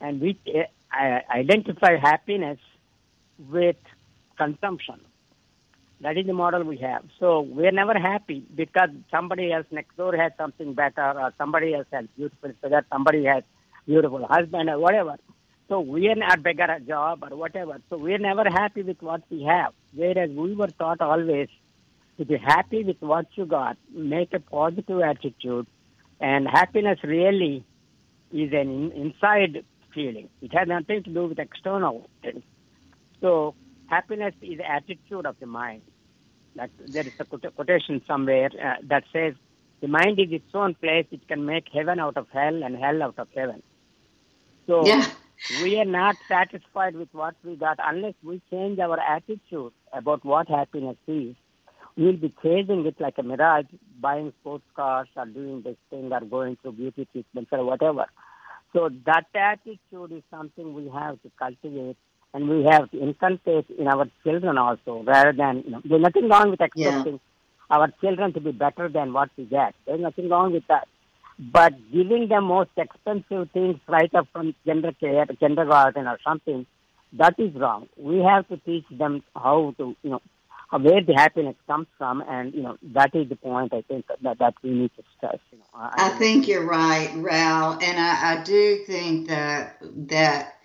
and 0.00 0.20
we 0.20 0.38
uh, 0.54 1.18
identify 1.34 1.96
happiness 1.96 2.58
with 3.50 3.76
consumption. 4.36 5.00
That 6.02 6.16
is 6.16 6.26
the 6.26 6.32
model 6.32 6.64
we 6.64 6.78
have. 6.78 7.04
So 7.18 7.40
we're 7.40 7.72
never 7.72 7.98
happy 7.98 8.42
because 8.54 8.88
somebody 9.10 9.52
else 9.52 9.66
next 9.70 9.96
door 9.96 10.16
has 10.16 10.32
something 10.38 10.72
better, 10.72 11.12
or 11.20 11.32
somebody 11.36 11.74
else 11.74 11.86
has 11.92 12.06
beautiful 12.16 12.52
figure, 12.62 12.84
somebody 12.90 13.24
has 13.26 13.44
beautiful 13.86 14.26
husband, 14.26 14.70
or 14.70 14.78
whatever. 14.78 15.16
So 15.68 15.80
we 15.80 16.08
are 16.08 16.14
not 16.16 16.42
bigger 16.42 16.64
a 16.64 16.80
job 16.80 17.22
or 17.22 17.36
whatever. 17.36 17.80
So 17.90 17.98
we're 17.98 18.18
never 18.18 18.44
happy 18.48 18.82
with 18.82 19.02
what 19.02 19.22
we 19.30 19.42
have. 19.44 19.72
Whereas 19.94 20.30
we 20.30 20.54
were 20.54 20.68
taught 20.68 21.00
always 21.00 21.48
to 22.18 22.24
be 22.24 22.38
happy 22.38 22.82
with 22.82 23.00
what 23.00 23.26
you 23.34 23.44
got, 23.44 23.76
make 23.92 24.32
a 24.32 24.40
positive 24.40 25.00
attitude, 25.00 25.66
and 26.18 26.48
happiness 26.48 26.98
really 27.04 27.64
is 28.32 28.52
an 28.52 28.92
inside 28.92 29.64
feeling. 29.94 30.28
It 30.40 30.52
has 30.54 30.66
nothing 30.66 31.02
to 31.02 31.10
do 31.10 31.26
with 31.26 31.38
external 31.38 32.08
things. 32.22 32.42
So 33.20 33.54
happiness 33.90 34.34
is 34.40 34.60
attitude 34.66 35.26
of 35.26 35.36
the 35.40 35.46
mind. 35.46 35.82
That 36.56 36.70
there 36.86 37.06
is 37.06 37.12
a 37.18 37.24
quotation 37.24 38.02
somewhere 38.06 38.50
uh, 38.60 38.76
that 38.88 39.04
says 39.12 39.34
the 39.80 39.88
mind 39.88 40.18
is 40.18 40.28
its 40.30 40.52
own 40.54 40.74
place. 40.74 41.06
It 41.10 41.26
can 41.28 41.44
make 41.46 41.66
heaven 41.72 42.00
out 42.00 42.16
of 42.16 42.26
hell 42.32 42.62
and 42.62 42.76
hell 42.76 43.02
out 43.02 43.18
of 43.18 43.28
heaven. 43.34 43.62
So 44.66 44.86
yeah. 44.86 45.06
we 45.62 45.78
are 45.78 45.84
not 45.84 46.16
satisfied 46.28 46.94
with 46.94 47.08
what 47.12 47.34
we 47.44 47.56
got 47.56 47.78
unless 47.82 48.14
we 48.22 48.40
change 48.50 48.78
our 48.78 48.98
attitude 48.98 49.72
about 49.92 50.24
what 50.24 50.48
happiness 50.48 50.96
is. 51.06 51.34
We'll 51.96 52.16
be 52.16 52.32
chasing 52.42 52.86
it 52.86 53.00
like 53.00 53.18
a 53.18 53.22
mirage, 53.22 53.66
buying 54.00 54.32
sports 54.40 54.64
cars 54.74 55.08
or 55.16 55.26
doing 55.26 55.62
this 55.62 55.76
thing 55.90 56.12
or 56.12 56.20
going 56.20 56.56
through 56.62 56.72
beauty 56.72 57.06
treatments 57.12 57.50
or 57.52 57.64
whatever. 57.64 58.06
So 58.72 58.88
that 59.06 59.26
attitude 59.34 60.12
is 60.12 60.22
something 60.30 60.74
we 60.74 60.88
have 60.88 61.20
to 61.22 61.30
cultivate 61.38 61.96
and 62.32 62.48
we 62.48 62.64
have 62.64 62.90
to 62.90 63.00
inculcate 63.00 63.66
in 63.78 63.86
our 63.88 64.06
children 64.24 64.58
also, 64.58 65.02
rather 65.02 65.32
than, 65.32 65.62
you 65.64 65.70
know, 65.70 65.80
there's 65.84 66.02
nothing 66.02 66.28
wrong 66.28 66.50
with 66.50 66.60
expecting 66.60 67.14
yeah. 67.14 67.76
our 67.76 67.92
children 68.00 68.32
to 68.32 68.40
be 68.40 68.52
better 68.52 68.88
than 68.88 69.12
what 69.12 69.30
we 69.36 69.44
get. 69.44 69.74
There's 69.86 70.00
nothing 70.00 70.28
wrong 70.28 70.52
with 70.52 70.66
that. 70.68 70.88
But 71.38 71.72
giving 71.92 72.28
them 72.28 72.44
most 72.44 72.70
expensive 72.76 73.50
things 73.52 73.80
right 73.88 74.14
up 74.14 74.28
from 74.32 74.54
gender 74.66 74.92
care, 74.92 75.26
kindergarten 75.26 76.06
or 76.06 76.18
something, 76.22 76.66
that 77.14 77.34
is 77.38 77.54
wrong. 77.54 77.88
We 77.96 78.18
have 78.18 78.46
to 78.48 78.58
teach 78.58 78.84
them 78.90 79.22
how 79.34 79.74
to, 79.78 79.96
you 80.02 80.10
know, 80.10 80.20
where 80.78 81.02
the 81.02 81.14
happiness 81.14 81.56
comes 81.66 81.88
from, 81.98 82.22
and 82.28 82.54
you 82.54 82.62
know 82.62 82.76
that 82.94 83.14
is 83.14 83.28
the 83.28 83.36
point 83.36 83.74
I 83.74 83.82
think 83.82 84.06
that 84.22 84.38
that 84.38 84.54
we 84.62 84.70
need 84.70 84.92
to 84.96 85.02
stress. 85.16 85.38
You 85.50 85.58
know, 85.58 85.64
I, 85.74 85.90
I 85.96 86.08
think 86.10 86.46
you're 86.46 86.66
right, 86.66 87.10
Rao, 87.16 87.76
and 87.82 87.98
I, 87.98 88.34
I 88.34 88.42
do 88.44 88.84
think 88.86 89.28
that 89.28 89.78
that 90.08 90.59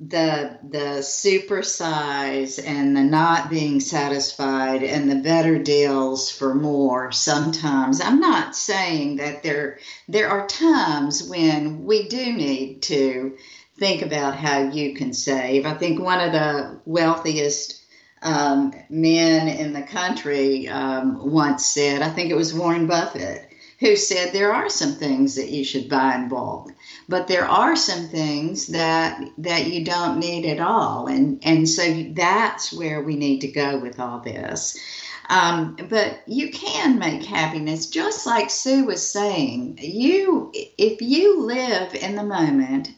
the 0.00 0.58
the 0.68 1.02
super 1.02 1.62
size 1.62 2.60
and 2.60 2.96
the 2.96 3.02
not 3.02 3.50
being 3.50 3.80
satisfied 3.80 4.84
and 4.84 5.10
the 5.10 5.16
better 5.16 5.58
deals 5.58 6.30
for 6.30 6.54
more 6.54 7.10
sometimes. 7.10 8.00
I'm 8.00 8.20
not 8.20 8.54
saying 8.54 9.16
that 9.16 9.42
there 9.42 9.78
there 10.08 10.28
are 10.28 10.46
times 10.46 11.28
when 11.28 11.84
we 11.84 12.08
do 12.08 12.32
need 12.32 12.82
to 12.82 13.36
think 13.76 14.02
about 14.02 14.36
how 14.36 14.70
you 14.70 14.94
can 14.94 15.12
save. 15.12 15.66
I 15.66 15.74
think 15.74 16.00
one 16.00 16.20
of 16.20 16.32
the 16.32 16.80
wealthiest 16.84 17.78
um, 18.22 18.72
men 18.88 19.48
in 19.48 19.72
the 19.72 19.82
country 19.82 20.68
um, 20.68 21.30
once 21.30 21.66
said 21.66 22.02
i 22.02 22.10
think 22.10 22.30
it 22.30 22.36
was 22.36 22.54
warren 22.54 22.86
buffett 22.86 23.47
who 23.80 23.94
said 23.94 24.32
there 24.32 24.52
are 24.52 24.68
some 24.68 24.92
things 24.92 25.36
that 25.36 25.50
you 25.50 25.64
should 25.64 25.88
buy 25.88 26.14
in 26.16 26.28
bulk, 26.28 26.72
but 27.08 27.28
there 27.28 27.44
are 27.46 27.76
some 27.76 28.08
things 28.08 28.68
that 28.68 29.22
that 29.38 29.66
you 29.68 29.84
don't 29.84 30.18
need 30.18 30.44
at 30.46 30.60
all, 30.60 31.06
and 31.06 31.38
and 31.42 31.68
so 31.68 32.04
that's 32.10 32.72
where 32.72 33.02
we 33.02 33.16
need 33.16 33.40
to 33.40 33.48
go 33.48 33.78
with 33.78 34.00
all 34.00 34.20
this. 34.20 34.76
Um, 35.30 35.76
but 35.90 36.22
you 36.26 36.50
can 36.50 36.98
make 36.98 37.22
happiness, 37.24 37.86
just 37.86 38.26
like 38.26 38.50
Sue 38.50 38.86
was 38.86 39.06
saying. 39.06 39.78
You, 39.80 40.50
if 40.54 41.02
you 41.02 41.42
live 41.42 41.94
in 41.94 42.16
the 42.16 42.24
moment, 42.24 42.88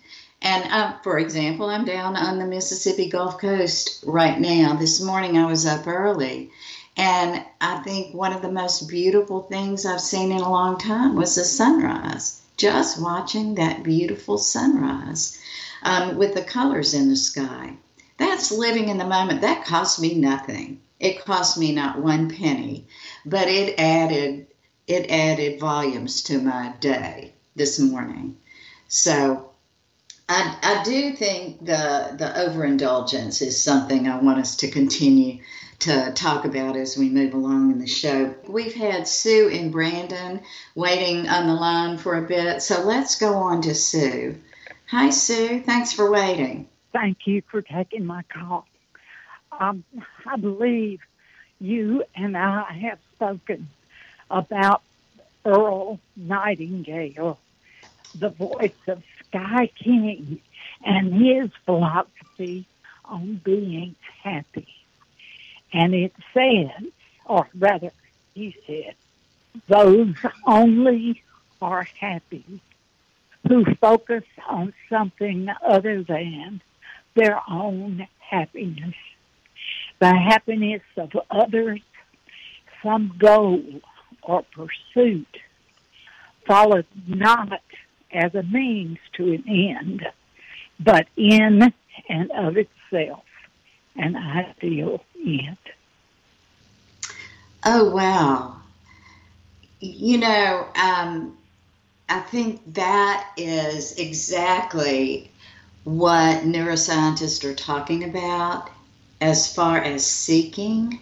and 0.40 0.72
uh, 0.72 0.94
for 1.02 1.18
example, 1.18 1.66
I'm 1.66 1.84
down 1.84 2.16
on 2.16 2.38
the 2.38 2.46
Mississippi 2.46 3.10
Gulf 3.10 3.38
Coast 3.38 4.04
right 4.06 4.38
now. 4.38 4.74
This 4.74 5.00
morning 5.02 5.36
I 5.36 5.46
was 5.46 5.66
up 5.66 5.86
early 5.86 6.50
and 6.96 7.44
I 7.60 7.82
think 7.82 8.14
one 8.14 8.32
of 8.32 8.42
the 8.42 8.50
most 8.50 8.88
beautiful 8.88 9.42
things 9.42 9.86
I've 9.86 10.00
seen 10.00 10.32
in 10.32 10.40
a 10.40 10.50
long 10.50 10.78
time 10.78 11.14
was 11.16 11.34
the 11.34 11.44
sunrise. 11.44 12.42
Just 12.56 13.00
watching 13.00 13.54
that 13.54 13.82
beautiful 13.82 14.36
sunrise 14.38 15.38
um, 15.82 16.16
with 16.16 16.34
the 16.34 16.42
colors 16.42 16.92
in 16.92 17.08
the 17.08 17.16
sky. 17.16 17.74
That's 18.18 18.52
living 18.52 18.88
in 18.88 18.98
the 18.98 19.06
moment. 19.06 19.40
That 19.40 19.64
cost 19.64 20.00
me 20.00 20.14
nothing. 20.14 20.80
It 20.98 21.24
cost 21.24 21.56
me 21.56 21.72
not 21.72 22.02
one 22.02 22.28
penny, 22.28 22.86
but 23.24 23.48
it 23.48 23.78
added 23.78 24.46
it 24.86 25.10
added 25.10 25.60
volumes 25.60 26.22
to 26.24 26.40
my 26.40 26.74
day 26.80 27.32
this 27.54 27.78
morning. 27.78 28.36
So 28.88 29.49
I, 30.32 30.56
I 30.62 30.82
do 30.84 31.12
think 31.12 31.58
the 31.58 32.14
the 32.16 32.46
overindulgence 32.46 33.42
is 33.42 33.60
something 33.60 34.06
I 34.06 34.20
want 34.20 34.38
us 34.38 34.54
to 34.58 34.70
continue 34.70 35.42
to 35.80 36.12
talk 36.12 36.44
about 36.44 36.76
as 36.76 36.96
we 36.96 37.08
move 37.10 37.34
along 37.34 37.72
in 37.72 37.80
the 37.80 37.88
show. 37.88 38.32
We've 38.46 38.74
had 38.74 39.08
Sue 39.08 39.50
and 39.52 39.72
Brandon 39.72 40.40
waiting 40.76 41.28
on 41.28 41.48
the 41.48 41.54
line 41.54 41.98
for 41.98 42.14
a 42.14 42.22
bit, 42.22 42.62
so 42.62 42.82
let's 42.82 43.16
go 43.16 43.34
on 43.34 43.62
to 43.62 43.74
Sue. 43.74 44.36
Hi, 44.86 45.10
Sue. 45.10 45.62
Thanks 45.62 45.92
for 45.92 46.08
waiting. 46.12 46.68
Thank 46.92 47.26
you 47.26 47.42
for 47.50 47.60
taking 47.60 48.06
my 48.06 48.22
call. 48.22 48.68
Um, 49.58 49.82
I 50.26 50.36
believe 50.36 51.00
you 51.60 52.04
and 52.14 52.36
I 52.36 52.72
have 52.72 53.00
spoken 53.16 53.68
about 54.30 54.82
Earl 55.44 55.98
Nightingale, 56.14 57.36
the 58.14 58.28
voice 58.28 58.72
of 58.86 59.02
Sky 59.30 59.70
King, 59.76 60.40
and 60.84 61.14
his 61.14 61.50
philosophy 61.64 62.66
on 63.04 63.40
being 63.44 63.94
happy. 64.22 64.68
And 65.72 65.94
it 65.94 66.12
said, 66.34 66.86
or 67.24 67.48
rather, 67.56 67.92
he 68.34 68.56
said, 68.66 68.94
those 69.68 70.14
only 70.46 71.22
are 71.60 71.86
happy 71.98 72.60
who 73.48 73.64
focus 73.76 74.24
on 74.48 74.72
something 74.88 75.48
other 75.64 76.02
than 76.02 76.60
their 77.14 77.40
own 77.48 78.06
happiness. 78.18 78.94
The 79.98 80.14
happiness 80.14 80.82
of 80.96 81.10
others, 81.30 81.80
some 82.82 83.14
goal 83.18 83.62
or 84.22 84.42
pursuit, 84.42 85.38
followed 86.46 86.86
not 87.06 87.60
as 88.12 88.34
a 88.34 88.42
means 88.42 88.98
to 89.14 89.32
an 89.32 89.44
end, 89.48 90.06
but 90.78 91.06
in 91.16 91.72
and 92.08 92.30
of 92.32 92.56
itself 92.56 93.24
an 93.96 94.16
ideal 94.16 95.02
end. 95.24 95.56
Oh, 97.64 97.90
wow. 97.90 98.56
You 99.80 100.18
know, 100.18 100.66
um, 100.82 101.36
I 102.08 102.20
think 102.20 102.74
that 102.74 103.30
is 103.36 103.98
exactly 103.98 105.30
what 105.84 106.44
neuroscientists 106.44 107.44
are 107.44 107.54
talking 107.54 108.04
about 108.04 108.70
as 109.20 109.52
far 109.54 109.78
as 109.78 110.04
seeking, 110.04 111.00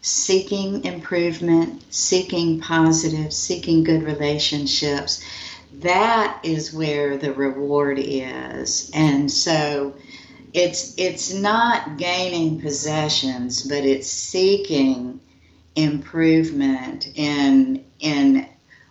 seeking 0.00 0.84
improvement, 0.84 1.82
seeking 1.92 2.60
positive, 2.60 3.32
seeking 3.32 3.84
good 3.84 4.02
relationships. 4.02 5.22
That 5.80 6.40
is 6.42 6.72
where 6.72 7.16
the 7.16 7.32
reward 7.32 7.98
is. 7.98 8.90
And 8.94 9.30
so, 9.30 9.94
it's 10.52 10.94
it's 10.98 11.32
not 11.32 11.96
gaining 11.96 12.60
possessions, 12.60 13.62
but 13.62 13.84
it's 13.84 14.08
seeking 14.08 15.20
improvement 15.74 17.08
in 17.14 17.84
in 17.98 18.46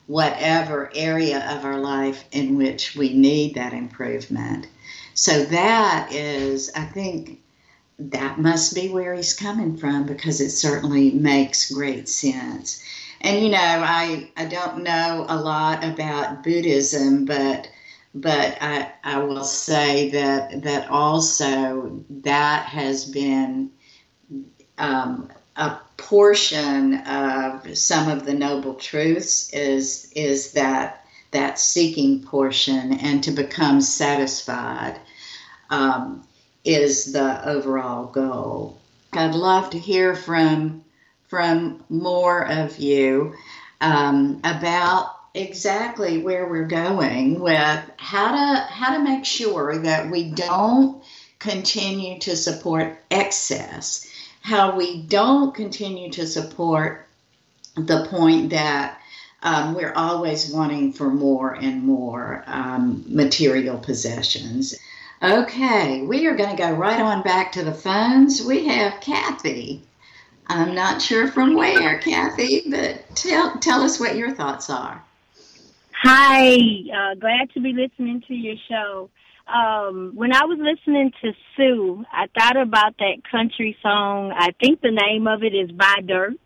whatever 0.07 0.91
area 0.93 1.39
of 1.55 1.63
our 1.63 1.79
life 1.79 2.25
in 2.31 2.57
which 2.57 2.95
we 2.95 3.13
need 3.13 3.55
that 3.55 3.73
improvement. 3.73 4.67
So 5.13 5.45
that 5.45 6.11
is, 6.11 6.71
I 6.75 6.83
think, 6.83 7.39
that 7.99 8.39
must 8.39 8.73
be 8.73 8.89
where 8.89 9.13
he's 9.13 9.33
coming 9.33 9.77
from 9.77 10.05
because 10.05 10.41
it 10.41 10.49
certainly 10.49 11.11
makes 11.11 11.71
great 11.71 12.09
sense. 12.09 12.83
And 13.21 13.43
you 13.43 13.49
know, 13.49 13.57
I 13.57 14.29
I 14.35 14.45
don't 14.45 14.83
know 14.83 15.25
a 15.29 15.37
lot 15.37 15.83
about 15.83 16.43
Buddhism, 16.43 17.25
but 17.25 17.69
but 18.13 18.57
I, 18.59 18.91
I 19.03 19.19
will 19.19 19.43
say 19.43 20.09
that 20.09 20.63
that 20.63 20.89
also 20.89 22.03
that 22.09 22.65
has 22.65 23.05
been 23.05 23.71
um, 24.77 25.29
a 25.55 25.77
portion 25.97 26.95
of 26.95 27.77
some 27.77 28.09
of 28.09 28.25
the 28.25 28.33
noble 28.33 28.73
truths 28.73 29.53
is 29.53 30.11
is 30.15 30.53
that 30.53 31.05
that 31.31 31.59
seeking 31.59 32.21
portion 32.21 32.93
and 32.93 33.23
to 33.23 33.31
become 33.31 33.79
satisfied 33.81 34.99
um, 35.69 36.23
is 36.65 37.13
the 37.13 37.47
overall 37.47 38.05
goal. 38.07 38.79
I'd 39.13 39.35
love 39.35 39.69
to 39.69 39.79
hear 39.79 40.15
from 40.15 40.83
from 41.31 41.81
more 41.87 42.45
of 42.45 42.77
you 42.77 43.33
um, 43.79 44.41
about 44.43 45.15
exactly 45.33 46.17
where 46.17 46.45
we're 46.45 46.65
going 46.65 47.39
with 47.39 47.89
how 47.95 48.31
to 48.33 48.59
how 48.63 48.97
to 48.97 49.01
make 49.01 49.23
sure 49.23 49.77
that 49.77 50.11
we 50.11 50.29
don't 50.29 51.01
continue 51.39 52.19
to 52.19 52.35
support 52.35 53.01
excess, 53.09 54.11
how 54.41 54.75
we 54.75 55.03
don't 55.03 55.55
continue 55.55 56.11
to 56.11 56.27
support 56.27 57.07
the 57.75 58.05
point 58.09 58.49
that 58.49 58.99
um, 59.41 59.73
we're 59.73 59.93
always 59.93 60.51
wanting 60.51 60.91
for 60.91 61.09
more 61.09 61.53
and 61.53 61.81
more 61.81 62.43
um, 62.45 63.05
material 63.07 63.77
possessions. 63.77 64.77
Okay, 65.23 66.01
we 66.01 66.27
are 66.27 66.35
going 66.35 66.57
to 66.57 66.61
go 66.61 66.73
right 66.73 66.99
on 66.99 67.23
back 67.23 67.53
to 67.53 67.63
the 67.63 67.73
phones. 67.73 68.43
We 68.43 68.67
have 68.67 68.99
Kathy. 68.99 69.81
I'm 70.59 70.75
not 70.75 71.01
sure 71.01 71.27
from 71.27 71.55
where, 71.55 71.99
Kathy, 71.99 72.63
but 72.69 73.03
tell 73.15 73.57
tell 73.59 73.81
us 73.81 73.99
what 73.99 74.15
your 74.15 74.35
thoughts 74.35 74.69
are. 74.69 75.03
Hi, 76.03 76.55
uh, 76.55 77.15
glad 77.15 77.51
to 77.53 77.61
be 77.61 77.73
listening 77.73 78.23
to 78.27 78.33
your 78.33 78.55
show. 78.67 79.09
Um, 79.47 80.11
when 80.15 80.33
I 80.33 80.45
was 80.45 80.57
listening 80.59 81.11
to 81.21 81.33
Sue, 81.55 82.05
I 82.11 82.27
thought 82.37 82.57
about 82.57 82.97
that 82.97 83.21
country 83.29 83.77
song. 83.81 84.33
I 84.35 84.51
think 84.61 84.81
the 84.81 84.91
name 84.91 85.27
of 85.27 85.43
it 85.43 85.53
is 85.53 85.71
Buy 85.71 86.01
Dirt. 86.05 86.39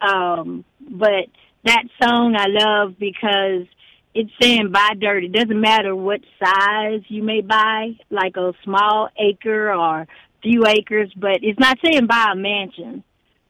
Um, 0.00 0.64
but 0.80 1.26
that 1.64 1.84
song 2.02 2.34
I 2.36 2.46
love 2.48 2.98
because 2.98 3.66
it's 4.14 4.30
saying 4.40 4.72
buy 4.72 4.90
dirt. 4.98 5.24
It 5.24 5.32
doesn't 5.32 5.60
matter 5.60 5.94
what 5.94 6.20
size 6.42 7.02
you 7.08 7.22
may 7.22 7.40
buy, 7.40 7.92
like 8.10 8.36
a 8.36 8.52
small 8.64 9.08
acre 9.18 9.72
or 9.72 10.06
few 10.42 10.66
acres, 10.66 11.12
but 11.16 11.38
it's 11.42 11.58
not 11.58 11.78
saying 11.84 12.06
buy 12.06 12.30
a 12.32 12.36
mansion. 12.36 13.04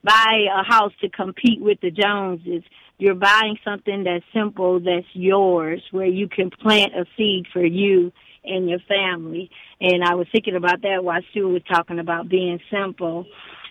Buy 0.05 0.47
a 0.53 0.65
house 0.65 0.93
to 1.01 1.09
compete 1.09 1.61
with 1.61 1.81
the 1.81 1.91
Joneses 1.91 2.63
you're 3.03 3.15
buying 3.17 3.59
something 3.65 4.05
that's 4.05 4.25
simple, 4.33 4.79
that's 4.79 5.07
yours, 5.13 5.83
where 5.91 6.07
you 6.07 6.29
can 6.29 6.51
plant 6.51 6.93
a 6.95 7.05
seed 7.17 7.47
for 7.53 7.65
you 7.65 8.13
and 8.45 8.71
your 8.71 8.79
family. 8.89 9.51
And 9.81 10.05
I 10.05 10.15
was 10.15 10.29
thinking 10.31 10.55
about 10.55 10.83
that 10.83 11.03
while 11.03 11.21
Sue 11.35 11.49
was 11.49 11.63
talking 11.69 11.99
about 11.99 12.29
being 12.29 12.61
simple. 12.71 13.27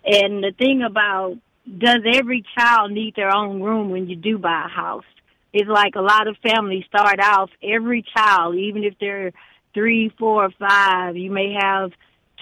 And 0.05 0.43
the 0.43 0.51
thing 0.57 0.83
about 0.83 1.37
does 1.65 2.01
every 2.13 2.43
child 2.57 2.91
need 2.91 3.15
their 3.15 3.33
own 3.33 3.61
room 3.61 3.89
when 3.89 4.09
you 4.09 4.17
do 4.17 4.37
buy 4.37 4.65
a 4.65 4.69
house? 4.69 5.05
It's 5.53 5.69
like 5.69 5.95
a 5.95 6.01
lot 6.01 6.27
of 6.27 6.35
families 6.43 6.83
start 6.87 7.21
off 7.21 7.51
every 7.63 8.03
child, 8.13 8.55
even 8.55 8.83
if 8.83 8.95
they're 8.99 9.31
three, 9.73 10.13
four, 10.19 10.49
five, 10.59 11.15
you 11.15 11.31
may 11.31 11.55
have 11.57 11.91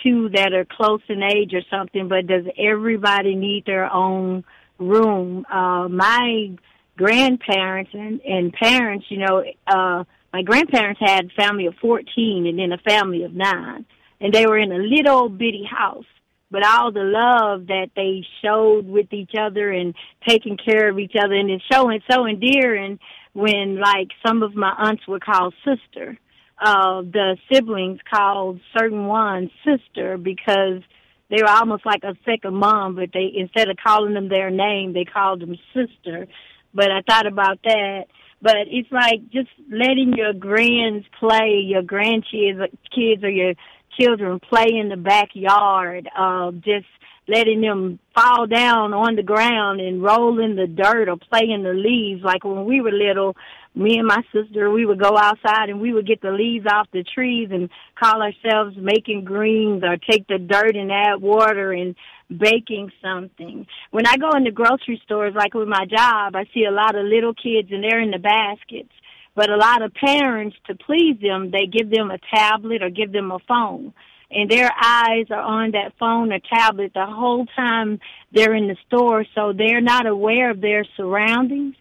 two 0.03 0.29
that 0.29 0.53
are 0.53 0.65
close 0.65 1.01
in 1.07 1.23
age 1.23 1.53
or 1.53 1.61
something, 1.69 2.07
but 2.07 2.27
does 2.27 2.45
everybody 2.57 3.35
need 3.35 3.65
their 3.65 3.91
own 3.91 4.43
room? 4.77 5.45
Uh, 5.51 5.87
my 5.87 6.51
grandparents 6.97 7.91
and, 7.93 8.21
and 8.21 8.53
parents, 8.53 9.05
you 9.09 9.17
know, 9.17 9.43
uh, 9.67 10.03
my 10.33 10.41
grandparents 10.43 10.99
had 11.03 11.25
a 11.25 11.41
family 11.41 11.65
of 11.65 11.75
14 11.81 12.45
and 12.45 12.59
then 12.59 12.71
a 12.71 12.77
family 12.77 13.23
of 13.23 13.33
nine. 13.33 13.85
And 14.21 14.33
they 14.33 14.45
were 14.45 14.57
in 14.57 14.71
a 14.71 14.77
little 14.77 15.29
bitty 15.29 15.63
house. 15.69 16.05
But 16.51 16.65
all 16.65 16.91
the 16.91 17.03
love 17.03 17.67
that 17.67 17.91
they 17.95 18.25
showed 18.43 18.87
with 18.87 19.13
each 19.13 19.33
other 19.39 19.71
and 19.71 19.93
taking 20.27 20.57
care 20.57 20.89
of 20.89 20.97
each 20.97 21.15
other 21.15 21.35
and 21.35 21.49
it's 21.49 21.63
showing 21.71 22.01
so 22.09 22.25
endearing 22.25 22.99
when 23.33 23.79
like 23.79 24.09
some 24.25 24.41
of 24.41 24.55
my 24.55 24.73
aunts 24.77 25.07
were 25.07 25.19
called 25.19 25.53
sister. 25.63 26.17
Uh, 26.61 27.01
the 27.01 27.37
siblings 27.51 27.99
called 28.11 28.59
certain 28.77 29.05
ones 29.05 29.49
sister 29.63 30.17
because 30.17 30.81
they 31.29 31.41
were 31.41 31.49
almost 31.49 31.85
like 31.85 32.03
a 32.03 32.15
second 32.25 32.55
mom, 32.55 32.95
but 32.95 33.09
they 33.13 33.31
instead 33.35 33.69
of 33.69 33.77
calling 33.77 34.13
them 34.13 34.29
their 34.29 34.49
name, 34.49 34.93
they 34.93 35.05
called 35.05 35.41
them 35.41 35.55
sister 35.73 36.27
but 36.73 36.91
I 36.91 37.01
thought 37.01 37.27
about 37.27 37.59
that. 37.63 38.05
But 38.41 38.55
it's 38.67 38.91
like 38.91 39.29
just 39.31 39.49
letting 39.69 40.13
your 40.15 40.33
grands 40.33 41.05
play, 41.19 41.61
your 41.65 41.81
grandkids, 41.81 42.69
kids 42.95 43.23
or 43.23 43.29
your 43.29 43.53
children 43.99 44.39
play 44.39 44.67
in 44.69 44.87
the 44.87 44.97
backyard. 44.97 46.07
Uh, 46.17 46.51
just 46.51 46.85
letting 47.27 47.61
them 47.61 47.99
fall 48.15 48.47
down 48.47 48.93
on 48.93 49.15
the 49.15 49.23
ground 49.23 49.81
and 49.81 50.01
roll 50.01 50.39
in 50.39 50.55
the 50.55 50.67
dirt 50.67 51.09
or 51.09 51.17
play 51.17 51.49
in 51.49 51.63
the 51.63 51.73
leaves. 51.73 52.23
Like 52.23 52.43
when 52.45 52.65
we 52.65 52.79
were 52.79 52.91
little, 52.91 53.35
me 53.75 53.97
and 53.97 54.07
my 54.07 54.23
sister, 54.33 54.69
we 54.69 54.85
would 54.85 54.99
go 54.99 55.17
outside 55.17 55.69
and 55.69 55.79
we 55.79 55.93
would 55.93 56.07
get 56.07 56.21
the 56.21 56.31
leaves 56.31 56.65
off 56.71 56.87
the 56.91 57.03
trees 57.03 57.49
and 57.51 57.69
call 57.95 58.21
ourselves 58.21 58.75
making 58.77 59.23
greens 59.23 59.83
or 59.83 59.97
take 59.97 60.27
the 60.27 60.39
dirt 60.39 60.75
and 60.75 60.91
add 60.91 61.21
water 61.21 61.71
and 61.71 61.95
baking 62.35 62.91
something. 63.01 63.65
When 63.91 64.07
I 64.07 64.17
go 64.17 64.31
into 64.31 64.51
grocery 64.51 65.01
stores, 65.03 65.33
like 65.35 65.53
with 65.53 65.67
my 65.67 65.85
job, 65.85 66.35
I 66.35 66.45
see 66.53 66.65
a 66.65 66.71
lot 66.71 66.95
of 66.95 67.05
little 67.05 67.33
kids 67.33 67.69
and 67.71 67.83
they're 67.83 68.01
in 68.01 68.11
the 68.11 68.19
baskets. 68.19 68.91
But 69.35 69.49
a 69.49 69.55
lot 69.55 69.81
of 69.81 69.93
parents, 69.93 70.57
to 70.67 70.75
please 70.75 71.17
them, 71.21 71.51
they 71.51 71.65
give 71.65 71.89
them 71.89 72.11
a 72.11 72.17
tablet 72.33 72.83
or 72.83 72.89
give 72.89 73.11
them 73.11 73.31
a 73.31 73.39
phone. 73.47 73.93
And 74.31 74.49
their 74.49 74.69
eyes 74.69 75.27
are 75.31 75.41
on 75.41 75.71
that 75.71 75.93
phone 75.99 76.31
or 76.31 76.39
tablet 76.39 76.91
the 76.93 77.05
whole 77.05 77.45
time 77.55 77.99
they're 78.31 78.53
in 78.53 78.67
the 78.67 78.77
store, 78.87 79.25
so 79.33 79.53
they're 79.53 79.81
not 79.81 80.05
aware 80.05 80.51
of 80.51 80.61
their 80.61 80.85
surroundings. 80.97 81.75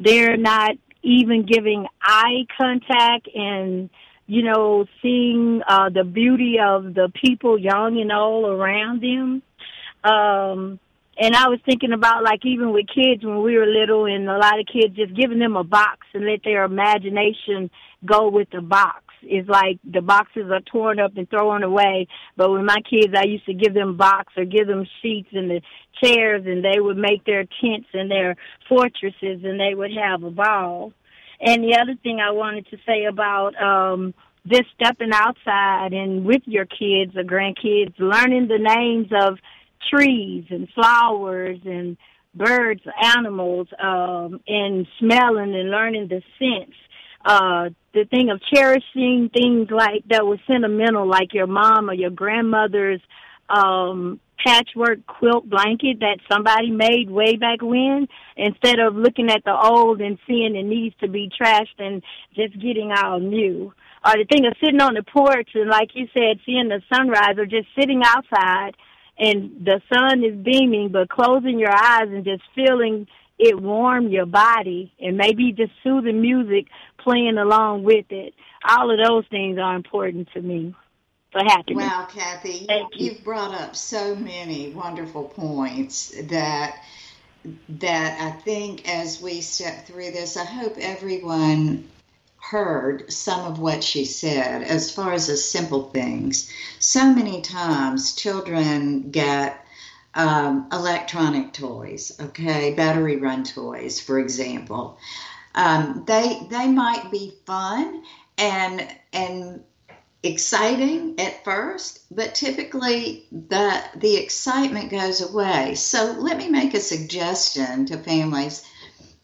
They're 0.00 0.36
not 0.36 0.76
even 1.04 1.46
giving 1.46 1.86
eye 2.02 2.46
contact 2.56 3.28
and 3.34 3.90
you 4.26 4.42
know 4.42 4.86
seeing 5.02 5.60
uh 5.68 5.90
the 5.90 6.04
beauty 6.04 6.56
of 6.64 6.94
the 6.94 7.12
people 7.22 7.58
young 7.58 8.00
and 8.00 8.10
old 8.10 8.46
around 8.46 9.02
them 9.02 9.42
um, 10.04 10.78
and 11.16 11.34
I 11.34 11.48
was 11.48 11.60
thinking 11.64 11.92
about 11.92 12.22
like 12.22 12.44
even 12.44 12.72
with 12.72 12.86
kids 12.94 13.24
when 13.24 13.42
we 13.42 13.56
were 13.56 13.66
little 13.66 14.06
and 14.06 14.28
a 14.28 14.36
lot 14.36 14.58
of 14.58 14.66
kids 14.66 14.96
just 14.96 15.14
giving 15.14 15.38
them 15.38 15.56
a 15.56 15.64
box 15.64 16.06
and 16.12 16.26
let 16.26 16.42
their 16.44 16.64
imagination 16.64 17.70
go 18.04 18.28
with 18.28 18.48
the 18.50 18.60
box. 18.60 19.03
It's 19.26 19.48
like 19.48 19.78
the 19.84 20.02
boxes 20.02 20.50
are 20.50 20.60
torn 20.60 21.00
up 21.00 21.16
and 21.16 21.28
thrown 21.28 21.62
away. 21.62 22.06
But 22.36 22.50
with 22.50 22.62
my 22.62 22.78
kids, 22.88 23.14
I 23.16 23.24
used 23.24 23.46
to 23.46 23.54
give 23.54 23.74
them 23.74 23.96
box 23.96 24.32
or 24.36 24.44
give 24.44 24.66
them 24.66 24.86
sheets 25.02 25.28
and 25.32 25.50
the 25.50 25.60
chairs 26.02 26.42
and 26.46 26.64
they 26.64 26.80
would 26.80 26.96
make 26.96 27.24
their 27.24 27.44
tents 27.60 27.88
and 27.92 28.10
their 28.10 28.36
fortresses 28.68 29.44
and 29.44 29.58
they 29.58 29.74
would 29.74 29.92
have 29.92 30.22
a 30.22 30.30
ball. 30.30 30.92
And 31.40 31.62
the 31.62 31.78
other 31.80 31.94
thing 32.02 32.20
I 32.20 32.30
wanted 32.30 32.66
to 32.70 32.76
say 32.86 33.04
about, 33.04 33.60
um, 33.60 34.14
just 34.46 34.64
stepping 34.74 35.12
outside 35.12 35.92
and 35.92 36.24
with 36.24 36.42
your 36.44 36.66
kids 36.66 37.16
or 37.16 37.22
grandkids, 37.22 37.94
learning 37.98 38.48
the 38.48 38.58
names 38.58 39.08
of 39.22 39.38
trees 39.90 40.44
and 40.50 40.68
flowers 40.74 41.58
and 41.64 41.96
birds, 42.34 42.82
animals, 43.02 43.68
um, 43.82 44.40
and 44.46 44.86
smelling 44.98 45.54
and 45.54 45.70
learning 45.70 46.08
the 46.08 46.22
scents. 46.38 46.76
Uh, 47.24 47.70
the 47.94 48.04
thing 48.04 48.30
of 48.30 48.40
cherishing 48.52 49.30
things 49.32 49.68
like 49.70 50.04
that 50.10 50.26
was 50.26 50.38
sentimental, 50.46 51.08
like 51.08 51.32
your 51.32 51.46
mom 51.46 51.88
or 51.88 51.94
your 51.94 52.10
grandmother's 52.10 53.00
um, 53.48 54.20
patchwork 54.44 55.06
quilt 55.06 55.48
blanket 55.48 56.00
that 56.00 56.18
somebody 56.30 56.70
made 56.70 57.08
way 57.08 57.36
back 57.36 57.62
when, 57.62 58.08
instead 58.36 58.78
of 58.78 58.94
looking 58.94 59.30
at 59.30 59.44
the 59.44 59.54
old 59.54 60.00
and 60.00 60.18
seeing 60.26 60.54
it 60.54 60.64
needs 60.64 60.94
to 61.00 61.08
be 61.08 61.30
trashed 61.40 61.78
and 61.78 62.02
just 62.34 62.52
getting 62.60 62.92
all 62.92 63.20
new. 63.20 63.72
Or 64.04 64.12
the 64.12 64.26
thing 64.30 64.44
of 64.44 64.52
sitting 64.62 64.82
on 64.82 64.94
the 64.94 65.02
porch 65.02 65.50
and, 65.54 65.70
like 65.70 65.90
you 65.94 66.08
said, 66.12 66.40
seeing 66.44 66.68
the 66.68 66.82
sunrise 66.92 67.38
or 67.38 67.46
just 67.46 67.68
sitting 67.78 68.02
outside 68.04 68.76
and 69.18 69.64
the 69.64 69.80
sun 69.92 70.24
is 70.24 70.36
beaming, 70.36 70.90
but 70.90 71.08
closing 71.08 71.58
your 71.58 71.72
eyes 71.72 72.08
and 72.08 72.24
just 72.24 72.42
feeling 72.54 73.06
it 73.44 73.60
warm 73.60 74.08
your 74.08 74.26
body 74.26 74.92
and 75.00 75.16
maybe 75.16 75.52
just 75.52 75.72
soothing 75.82 76.20
music 76.20 76.66
playing 76.98 77.38
along 77.38 77.84
with 77.84 78.06
it. 78.10 78.34
All 78.68 78.90
of 78.90 79.06
those 79.06 79.24
things 79.28 79.58
are 79.58 79.76
important 79.76 80.28
to 80.34 80.40
me 80.40 80.74
for 81.32 81.42
happiness. 81.42 81.84
Wow, 81.84 82.08
Kathy, 82.10 82.64
Thank 82.66 82.94
you. 82.96 83.06
you've 83.06 83.24
brought 83.24 83.60
up 83.60 83.76
so 83.76 84.14
many 84.14 84.70
wonderful 84.70 85.24
points 85.24 86.14
that 86.28 86.78
that 87.68 88.18
I 88.20 88.30
think 88.40 88.88
as 88.88 89.20
we 89.20 89.42
step 89.42 89.86
through 89.86 90.12
this, 90.12 90.38
I 90.38 90.46
hope 90.46 90.76
everyone 90.78 91.86
heard 92.38 93.12
some 93.12 93.50
of 93.50 93.58
what 93.58 93.82
she 93.82 94.04
said 94.04 94.62
as 94.62 94.90
far 94.90 95.12
as 95.12 95.26
the 95.26 95.36
simple 95.36 95.90
things. 95.90 96.50
So 96.78 97.12
many 97.12 97.42
times 97.42 98.14
children 98.14 99.10
get 99.10 99.63
um, 100.14 100.68
electronic 100.72 101.52
toys, 101.52 102.12
okay, 102.20 102.74
battery 102.74 103.16
run 103.16 103.44
toys, 103.44 104.00
for 104.00 104.18
example. 104.18 104.98
Um, 105.54 106.04
they 106.06 106.46
they 106.50 106.68
might 106.68 107.10
be 107.10 107.34
fun 107.46 108.02
and 108.38 108.88
and 109.12 109.62
exciting 110.22 111.20
at 111.20 111.44
first, 111.44 112.04
but 112.10 112.34
typically 112.34 113.26
the 113.30 113.82
the 113.96 114.16
excitement 114.16 114.90
goes 114.90 115.20
away. 115.20 115.74
So 115.74 116.16
let 116.18 116.38
me 116.38 116.48
make 116.48 116.74
a 116.74 116.80
suggestion 116.80 117.86
to 117.86 117.98
families 117.98 118.64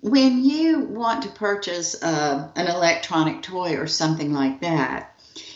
when 0.01 0.43
you 0.45 0.81
want 0.81 1.23
to 1.23 1.29
purchase 1.29 2.03
uh, 2.03 2.51
an 2.57 2.67
electronic 2.67 3.43
toy 3.43 3.77
or 3.77 3.87
something 3.87 4.33
like 4.33 4.63
that, 4.63 5.10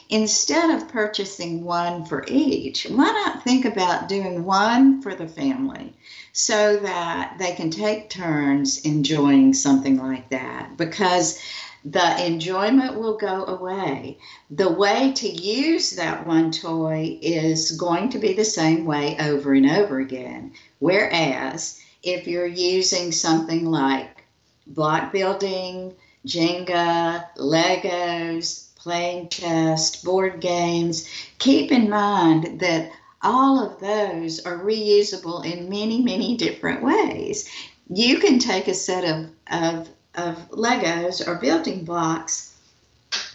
instead 0.08 0.70
of 0.70 0.88
purchasing 0.88 1.64
one 1.64 2.04
for 2.04 2.24
each, 2.28 2.84
why 2.84 3.04
not 3.04 3.42
think 3.42 3.64
about 3.64 4.08
doing 4.08 4.44
one 4.44 5.02
for 5.02 5.14
the 5.14 5.28
family 5.28 5.92
so 6.32 6.76
that 6.78 7.36
they 7.38 7.52
can 7.52 7.70
take 7.70 8.10
turns 8.10 8.84
enjoying 8.84 9.54
something 9.54 9.96
like 9.98 10.28
that? 10.30 10.76
Because 10.76 11.38
the 11.84 12.26
enjoyment 12.26 12.98
will 12.98 13.16
go 13.18 13.44
away. 13.44 14.18
The 14.50 14.70
way 14.70 15.12
to 15.12 15.28
use 15.28 15.90
that 15.92 16.26
one 16.26 16.50
toy 16.50 17.18
is 17.20 17.72
going 17.72 18.08
to 18.10 18.18
be 18.18 18.32
the 18.32 18.44
same 18.44 18.86
way 18.86 19.16
over 19.20 19.52
and 19.52 19.68
over 19.68 19.98
again. 20.00 20.52
Whereas 20.78 21.78
if 22.02 22.26
you're 22.26 22.46
using 22.46 23.12
something 23.12 23.66
like 23.66 24.24
block 24.66 25.12
building, 25.12 25.94
Jenga, 26.26 27.26
Legos, 27.36 28.63
playing 28.84 29.28
chess, 29.30 29.96
board 30.02 30.40
games, 30.40 31.08
keep 31.38 31.72
in 31.72 31.90
mind 31.90 32.60
that 32.60 32.92
all 33.22 33.58
of 33.58 33.80
those 33.80 34.38
are 34.46 34.58
reusable 34.58 35.44
in 35.44 35.68
many, 35.68 36.00
many 36.02 36.36
different 36.36 36.84
ways. 36.84 37.50
You 37.90 38.18
can 38.18 38.38
take 38.38 38.68
a 38.68 38.74
set 38.74 39.04
of, 39.04 39.30
of 39.50 39.88
of 40.14 40.48
Legos 40.50 41.26
or 41.26 41.36
building 41.36 41.84
blocks 41.84 42.56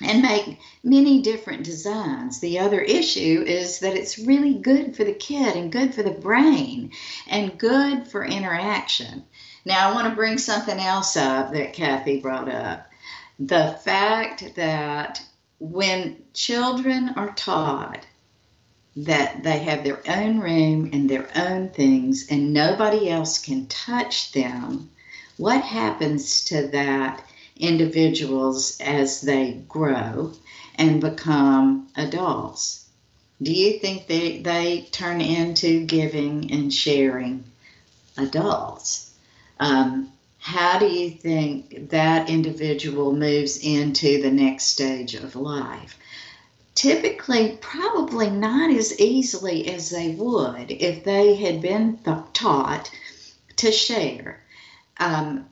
and 0.01 0.21
make 0.21 0.59
many 0.83 1.21
different 1.21 1.63
designs. 1.63 2.39
The 2.39 2.59
other 2.59 2.81
issue 2.81 3.43
is 3.45 3.79
that 3.79 3.95
it's 3.95 4.19
really 4.19 4.53
good 4.53 4.95
for 4.95 5.03
the 5.03 5.13
kid 5.13 5.55
and 5.55 5.71
good 5.71 5.93
for 5.93 6.03
the 6.03 6.11
brain 6.11 6.91
and 7.27 7.57
good 7.57 8.07
for 8.07 8.25
interaction. 8.25 9.23
Now, 9.65 9.89
I 9.89 9.93
want 9.93 10.09
to 10.09 10.15
bring 10.15 10.37
something 10.37 10.79
else 10.79 11.15
up 11.15 11.51
that 11.53 11.73
Kathy 11.73 12.19
brought 12.19 12.49
up. 12.49 12.87
The 13.39 13.77
fact 13.83 14.55
that 14.55 15.21
when 15.59 16.23
children 16.33 17.09
are 17.15 17.33
taught 17.33 18.05
that 18.95 19.43
they 19.43 19.59
have 19.59 19.83
their 19.83 20.01
own 20.09 20.39
room 20.39 20.89
and 20.93 21.09
their 21.09 21.29
own 21.35 21.69
things 21.69 22.27
and 22.29 22.53
nobody 22.53 23.09
else 23.09 23.39
can 23.39 23.67
touch 23.67 24.31
them, 24.31 24.89
what 25.37 25.61
happens 25.61 26.45
to 26.45 26.67
that 26.67 27.23
individuals 27.55 28.79
as 28.81 29.21
they 29.21 29.61
grow 29.67 30.33
and 30.75 31.01
become 31.01 31.87
adults? 31.95 32.85
Do 33.41 33.51
you 33.53 33.79
think 33.79 34.07
they, 34.07 34.39
they 34.41 34.87
turn 34.91 35.21
into 35.21 35.85
giving 35.85 36.51
and 36.51 36.73
sharing 36.73 37.43
adults? 38.17 39.11
Um, 39.59 40.11
how 40.49 40.79
do 40.79 40.87
you 40.87 41.11
think 41.11 41.91
that 41.91 42.27
individual 42.27 43.15
moves 43.15 43.59
into 43.63 44.19
the 44.19 44.31
next 44.31 44.63
stage 44.63 45.13
of 45.13 45.35
life? 45.35 45.95
Typically, 46.73 47.59
probably 47.61 48.31
not 48.31 48.71
as 48.71 48.99
easily 48.99 49.71
as 49.71 49.91
they 49.91 50.09
would 50.09 50.71
if 50.71 51.03
they 51.03 51.35
had 51.35 51.61
been 51.61 51.97
th- 51.97 52.17
taught 52.33 52.89
to 53.57 53.71
share 53.71 54.41
um, 54.99 55.45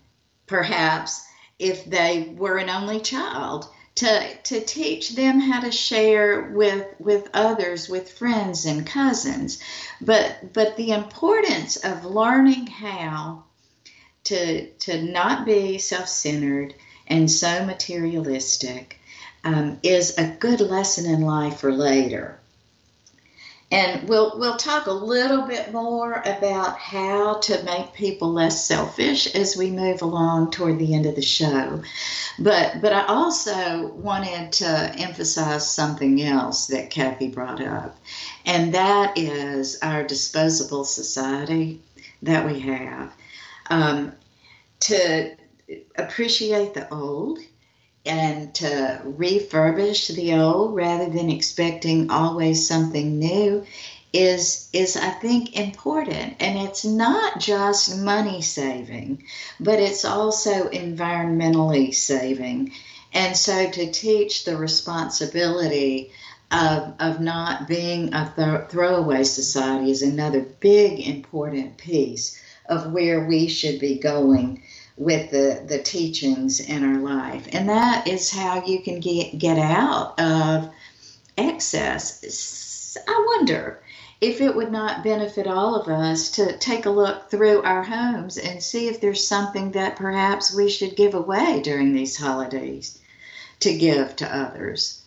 perhaps 0.48 1.24
if 1.60 1.86
they 1.86 2.34
were 2.36 2.58
an 2.58 2.72
only 2.72 3.00
child 3.00 3.68
to 3.94 4.36
to 4.46 4.62
teach 4.62 5.16
them 5.16 5.40
how 5.40 5.60
to 5.60 5.72
share 5.72 6.50
with 6.56 6.88
with 7.00 7.30
others 7.36 7.88
with 7.88 8.12
friends 8.12 8.66
and 8.66 8.88
cousins 8.88 9.60
but 10.02 10.54
but 10.54 10.76
the 10.76 10.92
importance 10.92 11.78
of 11.78 12.06
learning 12.06 12.66
how 12.68 13.44
to 14.28 14.68
to 14.68 15.02
not 15.02 15.46
be 15.46 15.78
self-centered 15.78 16.74
and 17.08 17.30
so 17.30 17.66
materialistic 17.66 19.00
um, 19.44 19.80
is 19.84 20.18
a 20.18 20.36
good 20.40 20.62
lesson 20.62 21.06
in 21.06 21.22
life 21.22 21.60
for 21.60 21.72
later 21.72 22.40
and 23.72 24.08
we'll 24.08 24.40
we'll 24.40 24.56
talk 24.56 24.88
a 24.88 24.92
little 24.92 25.42
bit 25.42 25.74
more 25.74 26.22
about 26.26 26.78
how 26.78 27.36
to 27.40 27.64
make 27.64 27.94
people 27.94 28.32
less 28.32 28.66
selfish 28.66 29.28
as 29.36 29.58
we 29.58 29.70
move 29.72 30.02
along 30.02 30.52
toward 30.52 30.80
the 30.80 30.94
end 30.94 31.06
of 31.06 31.16
the 31.16 31.22
show. 31.22 31.82
But 32.40 32.82
but 32.82 32.94
I 32.94 33.06
also 33.08 33.88
wanted 33.88 34.54
to 34.54 34.68
emphasize 34.98 35.70
something 35.70 36.22
else 36.22 36.68
that 36.68 36.92
Kathy 36.92 37.28
brought 37.28 37.62
up, 37.62 37.98
and 38.46 38.74
that 38.74 39.18
is 39.18 39.80
our 39.82 40.04
disposable 40.04 40.86
society 40.86 41.82
that 42.22 42.46
we 42.46 42.62
have. 42.62 43.12
Um, 43.70 44.14
to 44.82 45.36
appreciate 45.98 46.74
the 46.74 46.92
old 46.94 47.40
and 48.06 48.54
to 48.56 49.02
refurbish 49.04 50.16
the 50.16 50.36
old 50.36 50.76
rather 50.76 51.10
than 51.10 51.30
expecting 51.30 52.10
always 52.10 52.66
something 52.66 53.20
new 53.20 53.66
is 54.14 54.70
is 54.72 54.96
I 54.96 55.10
think 55.10 55.58
important. 55.58 56.38
And 56.40 56.58
it's 56.58 56.86
not 56.86 57.40
just 57.40 57.98
money 57.98 58.42
saving 58.42 59.24
but 59.60 59.80
it's 59.80 60.06
also 60.06 60.70
environmentally 60.70 61.94
saving. 61.94 62.72
And 63.14 63.36
so 63.36 63.70
to 63.70 63.92
teach 63.92 64.46
the 64.46 64.58
responsibility 64.58 66.12
of, 66.52 66.94
of 67.00 67.20
not 67.20 67.68
being 67.68 68.14
a 68.14 68.32
th- 68.36 68.70
throwaway 68.70 69.24
society 69.24 69.92
is 69.92 70.02
another 70.02 70.42
big 70.42 71.06
important 71.06 71.78
piece 71.78 72.42
of 72.70 72.92
where 72.92 73.26
we 73.28 73.48
should 73.48 73.80
be 73.80 73.98
going 73.98 74.62
with 74.98 75.30
the, 75.30 75.64
the 75.68 75.80
teachings 75.80 76.60
in 76.60 76.84
our 76.84 77.00
life. 77.00 77.48
And 77.52 77.70
that 77.70 78.08
is 78.08 78.32
how 78.32 78.66
you 78.66 78.82
can 78.82 79.00
get, 79.00 79.38
get 79.38 79.60
out 79.60 80.20
of 80.20 80.70
excess. 81.38 82.98
I 83.08 83.24
wonder 83.38 83.82
if 84.20 84.42
it 84.42 84.56
would 84.56 84.72
not 84.72 85.04
benefit 85.04 85.46
all 85.46 85.76
of 85.76 85.88
us 85.88 86.32
to 86.32 86.58
take 86.58 86.88
a 86.88 86.90
look 86.90 87.30
through 87.30 87.62
our 87.62 87.84
homes 87.84 88.38
and 88.38 88.62
see 88.62 88.88
if 88.88 89.00
there's 89.00 89.26
something 89.26 89.72
that 89.72 89.96
perhaps 89.96 90.56
we 90.56 90.70
should 90.70 90.96
give 90.96 91.14
away 91.14 91.62
during 91.62 91.94
these 91.94 92.18
holidays 92.18 93.00
to 93.60 93.78
give 93.78 94.16
to 94.16 94.36
others. 94.36 95.04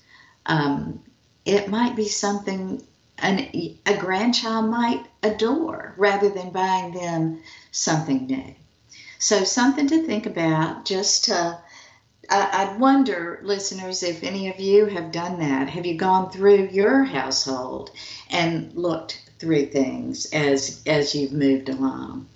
Um, 0.46 1.02
it 1.44 1.68
might 1.68 1.96
be 1.96 2.06
something 2.06 2.84
an, 3.22 3.48
a 3.86 3.96
grandchild 3.96 4.70
might 4.70 5.06
adore 5.22 5.94
rather 5.96 6.28
than 6.28 6.50
buying 6.50 6.92
them 6.92 7.42
something 7.70 8.26
new. 8.26 8.54
So, 9.18 9.44
something 9.44 9.88
to 9.88 10.06
think 10.06 10.26
about 10.26 10.84
just 10.84 11.26
to. 11.26 11.58
I, 12.32 12.66
would 12.66 12.80
wonder, 12.80 13.40
listeners, 13.42 14.04
if 14.04 14.22
any 14.22 14.48
of 14.48 14.60
you 14.60 14.86
have 14.86 15.10
done 15.10 15.40
that. 15.40 15.68
Have 15.68 15.84
you 15.84 15.96
gone 15.96 16.30
through 16.30 16.68
your 16.70 17.02
household 17.02 17.90
and 18.30 18.72
looked 18.74 19.20
through 19.40 19.66
things 19.66 20.26
as 20.32 20.80
as 20.86 21.14
you've 21.14 21.32
moved 21.32 21.68
along? 21.68 22.26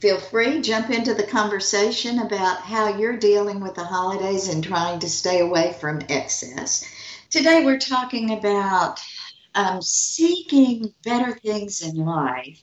Feel 0.00 0.18
free, 0.18 0.60
jump 0.60 0.90
into 0.90 1.14
the 1.14 1.24
conversation 1.24 2.20
about 2.20 2.60
how 2.60 2.96
you're 2.96 3.16
dealing 3.16 3.58
with 3.58 3.74
the 3.74 3.84
holidays 3.84 4.46
and 4.46 4.62
trying 4.62 5.00
to 5.00 5.10
stay 5.10 5.40
away 5.40 5.74
from 5.80 6.02
excess. 6.08 6.84
Today, 7.30 7.64
we're 7.64 7.80
talking 7.80 8.30
about 8.30 9.00
um, 9.58 9.82
seeking 9.82 10.94
better 11.02 11.36
things 11.38 11.82
in 11.82 11.96
life 11.96 12.62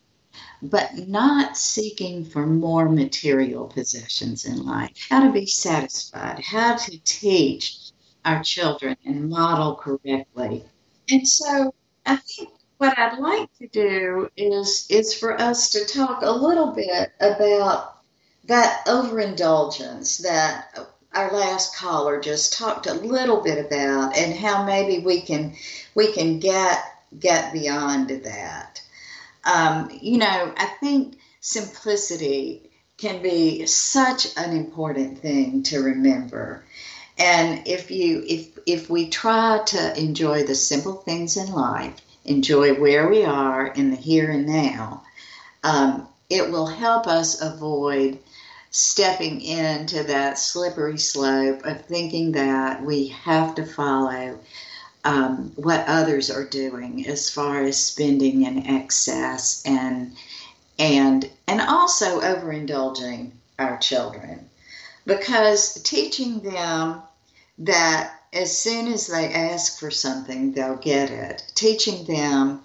but 0.62 0.96
not 1.08 1.58
seeking 1.58 2.26
for 2.26 2.46
more 2.46 2.90
material 2.90 3.68
possessions 3.68 4.46
in 4.46 4.66
life. 4.66 4.92
How 5.10 5.26
to 5.26 5.32
be 5.32 5.46
satisfied, 5.46 6.40
how 6.40 6.76
to 6.76 6.98
teach 7.04 7.92
our 8.24 8.42
children 8.42 8.96
and 9.06 9.30
model 9.30 9.76
correctly. 9.76 10.66
And 11.10 11.28
so 11.28 11.76
I 12.06 12.16
think 12.16 12.50
what 12.78 12.98
I'd 12.98 13.20
like 13.20 13.50
to 13.60 13.68
do 13.68 14.30
is 14.36 14.88
is 14.90 15.14
for 15.14 15.40
us 15.40 15.70
to 15.72 15.86
talk 15.86 16.22
a 16.22 16.32
little 16.32 16.72
bit 16.72 17.12
about 17.20 17.98
that 18.46 18.84
overindulgence 18.88 20.18
that 20.20 20.78
our 21.16 21.32
last 21.32 21.76
caller 21.76 22.20
just 22.20 22.54
talked 22.54 22.88
a 22.88 22.94
little 22.94 23.42
bit 23.42 23.66
about 23.66 24.18
and 24.18 24.34
how 24.34 24.66
maybe 24.66 25.00
we 25.00 25.22
can 25.22 25.54
we 25.94 26.12
can 26.12 26.40
get 26.40 26.84
get 27.20 27.54
beyond 27.54 28.10
that 28.10 28.82
um, 29.46 29.90
you 30.02 30.18
know, 30.18 30.54
I 30.58 30.66
think 30.80 31.18
simplicity 31.40 32.70
can 32.98 33.22
be 33.22 33.66
such 33.68 34.28
an 34.38 34.56
important 34.56 35.20
thing 35.20 35.64
to 35.64 35.80
remember. 35.82 36.64
And 37.18 37.68
if 37.68 37.92
you 37.92 38.24
if 38.28 38.58
if 38.66 38.90
we 38.90 39.10
try 39.10 39.62
to 39.68 40.00
enjoy 40.00 40.44
the 40.44 40.56
simple 40.56 40.96
things 40.96 41.38
in 41.38 41.52
life, 41.52 41.94
enjoy 42.26 42.74
where 42.74 43.08
we 43.08 43.24
are 43.24 43.68
in 43.68 43.92
the 43.92 43.96
here 43.96 44.32
and 44.32 44.48
now, 44.48 45.04
um, 45.64 46.08
it 46.30 46.52
will 46.52 46.66
help 46.66 47.08
us 47.08 47.42
avoid 47.42 48.18
stepping 48.76 49.40
into 49.40 50.04
that 50.04 50.38
slippery 50.38 50.98
slope 50.98 51.64
of 51.64 51.82
thinking 51.86 52.34
that 52.34 52.84
we 52.84 53.08
have 53.08 53.56
to 53.56 53.66
follow 53.66 54.38
um, 55.06 55.50
what 55.56 55.88
others 55.88 56.30
are 56.30 56.44
doing 56.44 57.08
as 57.08 57.30
far 57.30 57.64
as 57.64 57.78
spending 57.78 58.44
in 58.44 58.68
excess 58.68 59.64
and 59.66 60.12
and 60.78 61.30
and 61.48 61.62
also 61.62 62.20
overindulging 62.20 63.32
our 63.58 63.78
children 63.78 64.46
because 65.06 65.76
teaching 65.84 66.42
them 66.42 67.02
that 67.60 68.20
as 68.34 68.58
soon 68.58 68.88
as 68.88 69.08
they 69.08 69.32
ask 69.32 69.80
for 69.80 69.90
something, 69.90 70.52
they'll 70.52 70.76
get 70.76 71.10
it. 71.10 71.42
Teaching 71.56 72.04
them 72.04 72.60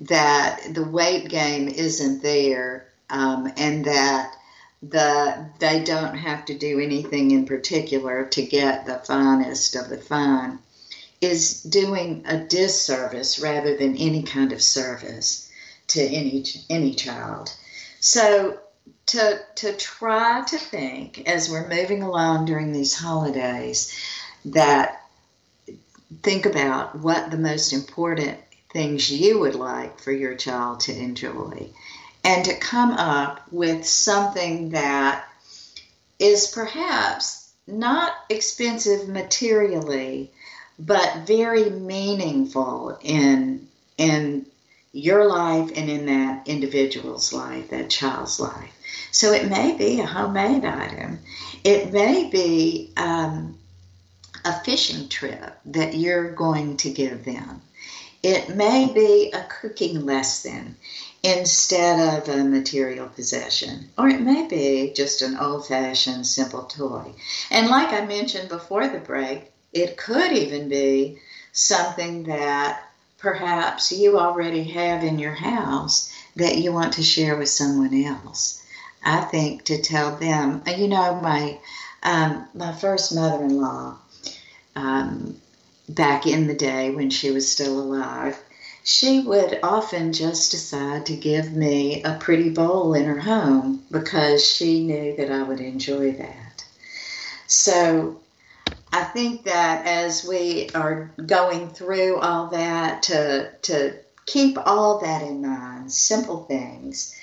that 0.00 0.74
the 0.74 0.84
wait 0.84 1.30
game 1.30 1.68
isn't 1.68 2.20
there 2.20 2.86
um, 3.08 3.50
and 3.56 3.86
that 3.86 4.34
the 4.90 5.50
they 5.58 5.82
don't 5.82 6.16
have 6.16 6.44
to 6.46 6.54
do 6.54 6.80
anything 6.80 7.30
in 7.30 7.46
particular 7.46 8.24
to 8.26 8.42
get 8.42 8.86
the 8.86 8.98
finest 8.98 9.76
of 9.76 9.88
the 9.88 9.98
fine 9.98 10.58
is 11.20 11.62
doing 11.62 12.22
a 12.26 12.38
disservice 12.38 13.38
rather 13.38 13.76
than 13.76 13.96
any 13.96 14.22
kind 14.22 14.52
of 14.52 14.62
service 14.62 15.50
to 15.86 16.00
any 16.00 16.44
any 16.68 16.94
child. 16.94 17.54
So 18.00 18.58
to 19.06 19.40
to 19.56 19.76
try 19.76 20.42
to 20.48 20.58
think 20.58 21.26
as 21.28 21.50
we're 21.50 21.68
moving 21.68 22.02
along 22.02 22.46
during 22.46 22.72
these 22.72 22.94
holidays 22.94 23.96
that 24.46 25.02
think 26.22 26.46
about 26.46 26.98
what 26.98 27.30
the 27.30 27.38
most 27.38 27.72
important 27.72 28.38
things 28.72 29.10
you 29.10 29.38
would 29.40 29.54
like 29.54 30.00
for 30.00 30.12
your 30.12 30.34
child 30.34 30.80
to 30.80 30.96
enjoy 30.96 31.70
and 32.24 32.44
to 32.46 32.56
come 32.56 32.92
up 32.92 33.42
with 33.52 33.86
something 33.86 34.70
that 34.70 35.26
is 36.18 36.46
perhaps 36.46 37.50
not 37.66 38.12
expensive 38.30 39.08
materially 39.08 40.30
but 40.78 41.26
very 41.26 41.70
meaningful 41.70 42.98
in 43.02 43.68
in 43.96 44.46
your 44.92 45.26
life 45.26 45.70
and 45.74 45.90
in 45.90 46.06
that 46.06 46.46
individual's 46.46 47.32
life, 47.32 47.70
that 47.70 47.90
child's 47.90 48.38
life. 48.38 48.70
So 49.10 49.32
it 49.32 49.50
may 49.50 49.76
be 49.76 50.00
a 50.00 50.06
homemade 50.06 50.64
item. 50.64 51.18
It 51.64 51.92
may 51.92 52.28
be 52.30 52.92
um, 52.96 53.58
a 54.44 54.52
fishing 54.60 55.08
trip 55.08 55.58
that 55.66 55.94
you're 55.94 56.32
going 56.32 56.76
to 56.78 56.90
give 56.90 57.24
them. 57.24 57.60
It 58.22 58.54
may 58.54 58.90
be 58.94 59.32
a 59.32 59.44
cooking 59.60 60.06
lesson 60.06 60.76
instead 61.24 62.18
of 62.18 62.28
a 62.28 62.44
material 62.44 63.08
possession, 63.08 63.88
or 63.96 64.08
it 64.08 64.20
may 64.20 64.46
be 64.46 64.92
just 64.94 65.22
an 65.22 65.38
old 65.38 65.66
fashioned 65.66 66.26
simple 66.26 66.64
toy. 66.64 67.14
And 67.50 67.68
like 67.68 67.94
I 67.94 68.04
mentioned 68.04 68.50
before 68.50 68.86
the 68.86 68.98
break, 68.98 69.50
it 69.72 69.96
could 69.96 70.32
even 70.32 70.68
be 70.68 71.18
something 71.52 72.24
that 72.24 72.82
perhaps 73.16 73.90
you 73.90 74.18
already 74.18 74.64
have 74.64 75.02
in 75.02 75.18
your 75.18 75.32
house 75.32 76.12
that 76.36 76.58
you 76.58 76.72
want 76.72 76.92
to 76.92 77.02
share 77.02 77.38
with 77.38 77.48
someone 77.48 77.94
else. 78.04 78.62
I 79.02 79.22
think 79.22 79.64
to 79.64 79.80
tell 79.80 80.16
them, 80.16 80.62
you 80.76 80.88
know, 80.88 81.14
my 81.22 81.58
um, 82.02 82.46
my 82.52 82.72
first 82.72 83.14
mother-in-law, 83.14 83.96
um, 84.76 85.40
back 85.88 86.26
in 86.26 86.46
the 86.46 86.54
day 86.54 86.90
when 86.90 87.08
she 87.08 87.30
was 87.30 87.50
still 87.50 87.80
alive, 87.80 88.38
she 88.84 89.18
would 89.18 89.58
often 89.62 90.12
just 90.12 90.50
decide 90.50 91.06
to 91.06 91.16
give 91.16 91.52
me 91.54 92.02
a 92.04 92.12
pretty 92.12 92.50
bowl 92.50 92.92
in 92.92 93.06
her 93.06 93.18
home 93.18 93.80
because 93.90 94.46
she 94.46 94.84
knew 94.84 95.14
that 95.16 95.30
I 95.30 95.42
would 95.42 95.60
enjoy 95.60 96.12
that. 96.12 96.64
So 97.46 98.18
I 98.92 99.02
think 99.02 99.44
that 99.44 99.86
as 99.86 100.22
we 100.22 100.68
are 100.74 101.10
going 101.26 101.70
through 101.70 102.18
all 102.18 102.48
that, 102.48 103.02
to 103.04 103.48
to 103.62 103.94
keep 104.26 104.58
all 104.66 104.98
that 104.98 105.22
in 105.22 105.40
mind, 105.40 105.90
simple 105.90 106.40
things 106.42 107.14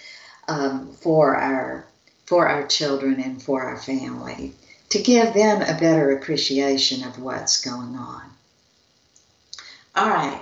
um, 0.48 0.92
for 0.94 1.36
our 1.36 1.86
for 2.26 2.48
our 2.48 2.64
children 2.66 3.20
and 3.20 3.42
for 3.42 3.62
our 3.62 3.78
family, 3.78 4.52
to 4.90 5.00
give 5.00 5.34
them 5.34 5.62
a 5.62 5.78
better 5.80 6.10
appreciation 6.10 7.04
of 7.04 7.20
what's 7.20 7.62
going 7.62 7.96
on. 7.96 8.32
All 9.96 10.10
right. 10.10 10.42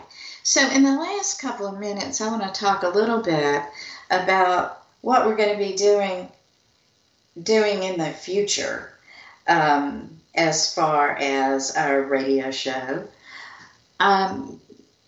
So 0.50 0.68
in 0.68 0.82
the 0.82 0.95
last 0.95 1.39
couple 1.39 1.68
of 1.68 1.80
minutes, 1.80 2.22
I 2.22 2.28
want 2.28 2.41
to 2.41 2.60
talk 2.60 2.82
a 2.82 2.89
little 2.89 3.22
bit 3.22 3.62
about 4.10 4.84
what 5.02 5.28
we're 5.28 5.36
going 5.36 5.58
to 5.58 5.64
be 5.64 5.76
doing 5.76 6.28
doing 7.43 7.84
in 7.84 8.00
the 8.00 8.10
future. 8.10 8.91
Um, 9.47 10.20
as 10.34 10.74
far 10.74 11.18
as 11.18 11.76
our 11.76 12.02
radio 12.02 12.50
show. 12.50 13.08
Um, 14.00 14.62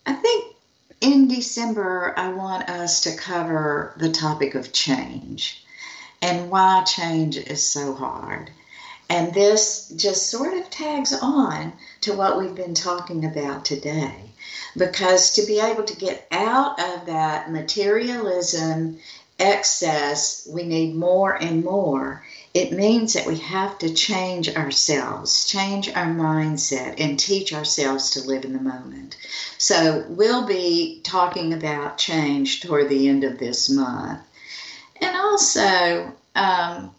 I 0.04 0.12
think 0.12 0.54
in 1.00 1.28
December, 1.28 2.14
I 2.16 2.32
want 2.32 2.68
us 2.68 3.00
to 3.02 3.16
cover 3.16 3.94
the 3.96 4.12
topic 4.12 4.54
of 4.54 4.72
change 4.72 5.64
and 6.20 6.50
why 6.50 6.84
change 6.84 7.36
is 7.36 7.66
so 7.66 7.94
hard. 7.94 8.50
And 9.12 9.34
this 9.34 9.92
just 9.94 10.30
sort 10.30 10.54
of 10.54 10.70
tags 10.70 11.12
on 11.12 11.74
to 12.00 12.14
what 12.14 12.38
we've 12.38 12.54
been 12.54 12.72
talking 12.72 13.26
about 13.26 13.66
today. 13.66 14.14
Because 14.74 15.34
to 15.34 15.44
be 15.44 15.60
able 15.60 15.82
to 15.82 15.96
get 15.96 16.26
out 16.32 16.80
of 16.80 17.04
that 17.06 17.52
materialism 17.52 18.98
excess, 19.38 20.48
we 20.50 20.62
need 20.62 20.94
more 20.94 21.34
and 21.34 21.62
more 21.62 22.24
it 22.54 22.72
means 22.72 23.14
that 23.14 23.26
we 23.26 23.38
have 23.38 23.78
to 23.78 23.94
change 23.94 24.54
ourselves, 24.54 25.46
change 25.46 25.88
our 25.88 26.06
mindset, 26.06 27.00
and 27.00 27.18
teach 27.18 27.52
ourselves 27.52 28.10
to 28.10 28.20
live 28.20 28.44
in 28.44 28.52
the 28.52 28.60
moment. 28.60 29.16
So, 29.56 30.04
we'll 30.08 30.46
be 30.46 31.00
talking 31.02 31.54
about 31.54 31.96
change 31.96 32.60
toward 32.60 32.90
the 32.90 33.08
end 33.08 33.24
of 33.24 33.38
this 33.38 33.70
month. 33.70 34.20
And 35.00 35.16
also, 35.16 36.12
um, 36.34 36.94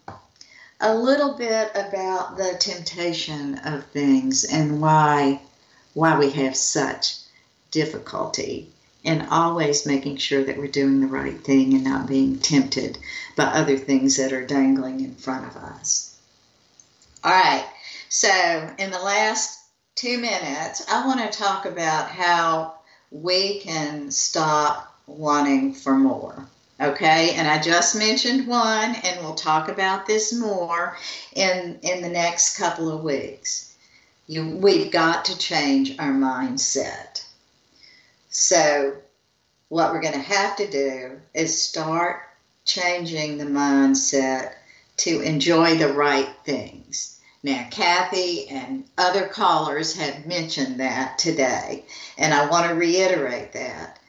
a 0.84 0.94
little 0.94 1.32
bit 1.32 1.70
about 1.74 2.36
the 2.36 2.54
temptation 2.60 3.58
of 3.64 3.86
things 3.86 4.44
and 4.44 4.82
why 4.82 5.40
why 5.94 6.18
we 6.18 6.30
have 6.30 6.54
such 6.54 7.16
difficulty 7.70 8.68
in 9.02 9.22
always 9.22 9.86
making 9.86 10.18
sure 10.18 10.44
that 10.44 10.58
we're 10.58 10.66
doing 10.66 11.00
the 11.00 11.06
right 11.06 11.42
thing 11.42 11.72
and 11.72 11.84
not 11.84 12.06
being 12.06 12.38
tempted 12.38 12.98
by 13.34 13.44
other 13.44 13.78
things 13.78 14.18
that 14.18 14.34
are 14.34 14.46
dangling 14.46 15.00
in 15.00 15.14
front 15.14 15.46
of 15.46 15.56
us. 15.56 16.18
All 17.22 17.32
right, 17.32 17.66
so 18.10 18.28
in 18.76 18.90
the 18.90 18.98
last 18.98 19.58
two 19.94 20.18
minutes, 20.18 20.84
I 20.90 21.06
want 21.06 21.20
to 21.20 21.38
talk 21.38 21.64
about 21.64 22.10
how 22.10 22.74
we 23.10 23.60
can 23.60 24.10
stop 24.10 24.94
wanting 25.06 25.72
for 25.72 25.94
more. 25.94 26.46
Okay, 26.80 27.34
and 27.36 27.46
I 27.46 27.62
just 27.62 27.94
mentioned 27.94 28.48
one, 28.48 28.96
and 28.96 29.20
we'll 29.20 29.36
talk 29.36 29.68
about 29.68 30.06
this 30.06 30.32
more 30.32 30.98
in 31.32 31.78
in 31.82 32.02
the 32.02 32.08
next 32.08 32.56
couple 32.56 32.90
of 32.90 33.04
weeks. 33.04 33.72
You, 34.26 34.56
we've 34.56 34.90
got 34.90 35.26
to 35.26 35.38
change 35.38 35.96
our 36.00 36.10
mindset. 36.10 37.24
So, 38.28 38.96
what 39.68 39.92
we're 39.92 40.00
going 40.00 40.14
to 40.14 40.18
have 40.18 40.56
to 40.56 40.68
do 40.68 41.20
is 41.32 41.62
start 41.62 42.22
changing 42.64 43.38
the 43.38 43.44
mindset 43.44 44.54
to 44.96 45.20
enjoy 45.20 45.76
the 45.76 45.92
right 45.92 46.30
things. 46.44 47.20
Now, 47.44 47.68
Kathy 47.70 48.48
and 48.48 48.84
other 48.98 49.28
callers 49.28 49.94
have 49.96 50.26
mentioned 50.26 50.80
that 50.80 51.18
today, 51.18 51.84
and 52.18 52.34
I 52.34 52.48
want 52.48 52.66
to 52.68 52.74
reiterate 52.74 53.52
that. 53.52 54.00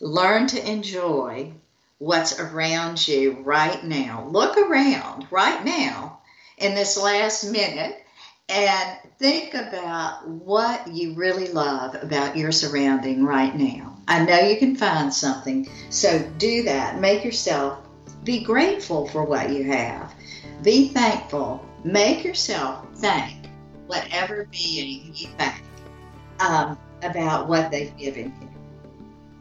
Learn 0.00 0.46
to 0.48 0.70
enjoy 0.70 1.52
what's 1.98 2.38
around 2.38 3.06
you 3.06 3.42
right 3.42 3.82
now. 3.84 4.28
Look 4.30 4.56
around 4.56 5.26
right 5.30 5.64
now 5.64 6.20
in 6.56 6.74
this 6.74 6.96
last 6.96 7.50
minute 7.50 8.04
and 8.48 8.98
think 9.18 9.54
about 9.54 10.26
what 10.26 10.86
you 10.88 11.14
really 11.14 11.48
love 11.48 11.96
about 12.00 12.36
your 12.36 12.52
surrounding 12.52 13.24
right 13.24 13.54
now. 13.54 13.96
I 14.06 14.24
know 14.24 14.38
you 14.38 14.56
can 14.56 14.76
find 14.76 15.12
something, 15.12 15.68
so 15.90 16.18
do 16.38 16.62
that. 16.62 16.98
Make 16.98 17.24
yourself 17.24 17.78
be 18.24 18.42
grateful 18.42 19.06
for 19.08 19.24
what 19.24 19.50
you 19.50 19.64
have. 19.64 20.14
Be 20.62 20.88
thankful. 20.88 21.64
Make 21.84 22.24
yourself 22.24 22.86
thank 22.96 23.48
whatever 23.86 24.46
being 24.50 25.12
you 25.14 25.28
thank 25.38 25.62
um, 26.40 26.78
about 27.02 27.48
what 27.48 27.70
they've 27.70 27.96
given 27.96 28.32
you. 28.40 28.57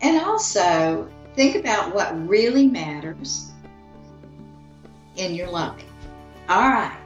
And 0.01 0.21
also 0.21 1.09
think 1.35 1.55
about 1.55 1.93
what 1.93 2.27
really 2.27 2.67
matters 2.67 3.51
in 5.15 5.33
your 5.33 5.49
life. 5.49 5.83
All 6.49 6.69
right. 6.69 6.97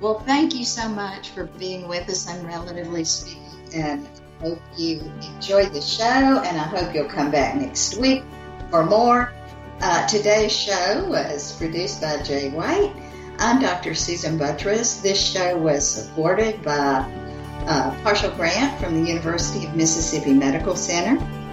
Well, 0.00 0.20
thank 0.20 0.54
you 0.54 0.64
so 0.64 0.88
much 0.88 1.30
for 1.30 1.44
being 1.44 1.88
with 1.88 2.08
us 2.08 2.28
on 2.28 2.44
Relatively 2.46 3.04
Speaking, 3.04 3.42
and 3.74 4.06
I 4.40 4.48
hope 4.48 4.60
you 4.76 5.00
enjoyed 5.36 5.72
the 5.72 5.80
show, 5.80 6.04
and 6.04 6.58
I 6.58 6.64
hope 6.64 6.94
you'll 6.94 7.08
come 7.08 7.30
back 7.30 7.54
next 7.56 7.96
week 7.96 8.22
for 8.70 8.84
more. 8.84 9.32
Uh, 9.80 10.06
today's 10.06 10.52
show 10.52 11.06
was 11.08 11.52
produced 11.56 12.00
by 12.00 12.22
Jay 12.22 12.50
White. 12.50 12.92
I'm 13.38 13.60
Dr. 13.60 13.94
Susan 13.94 14.38
Buttross. 14.38 15.02
This 15.02 15.20
show 15.20 15.56
was 15.56 15.88
supported 15.88 16.62
by 16.62 17.08
a 17.66 18.00
partial 18.02 18.30
grant 18.32 18.78
from 18.80 19.02
the 19.02 19.08
University 19.08 19.66
of 19.66 19.74
Mississippi 19.74 20.32
Medical 20.32 20.76
Center 20.76 21.18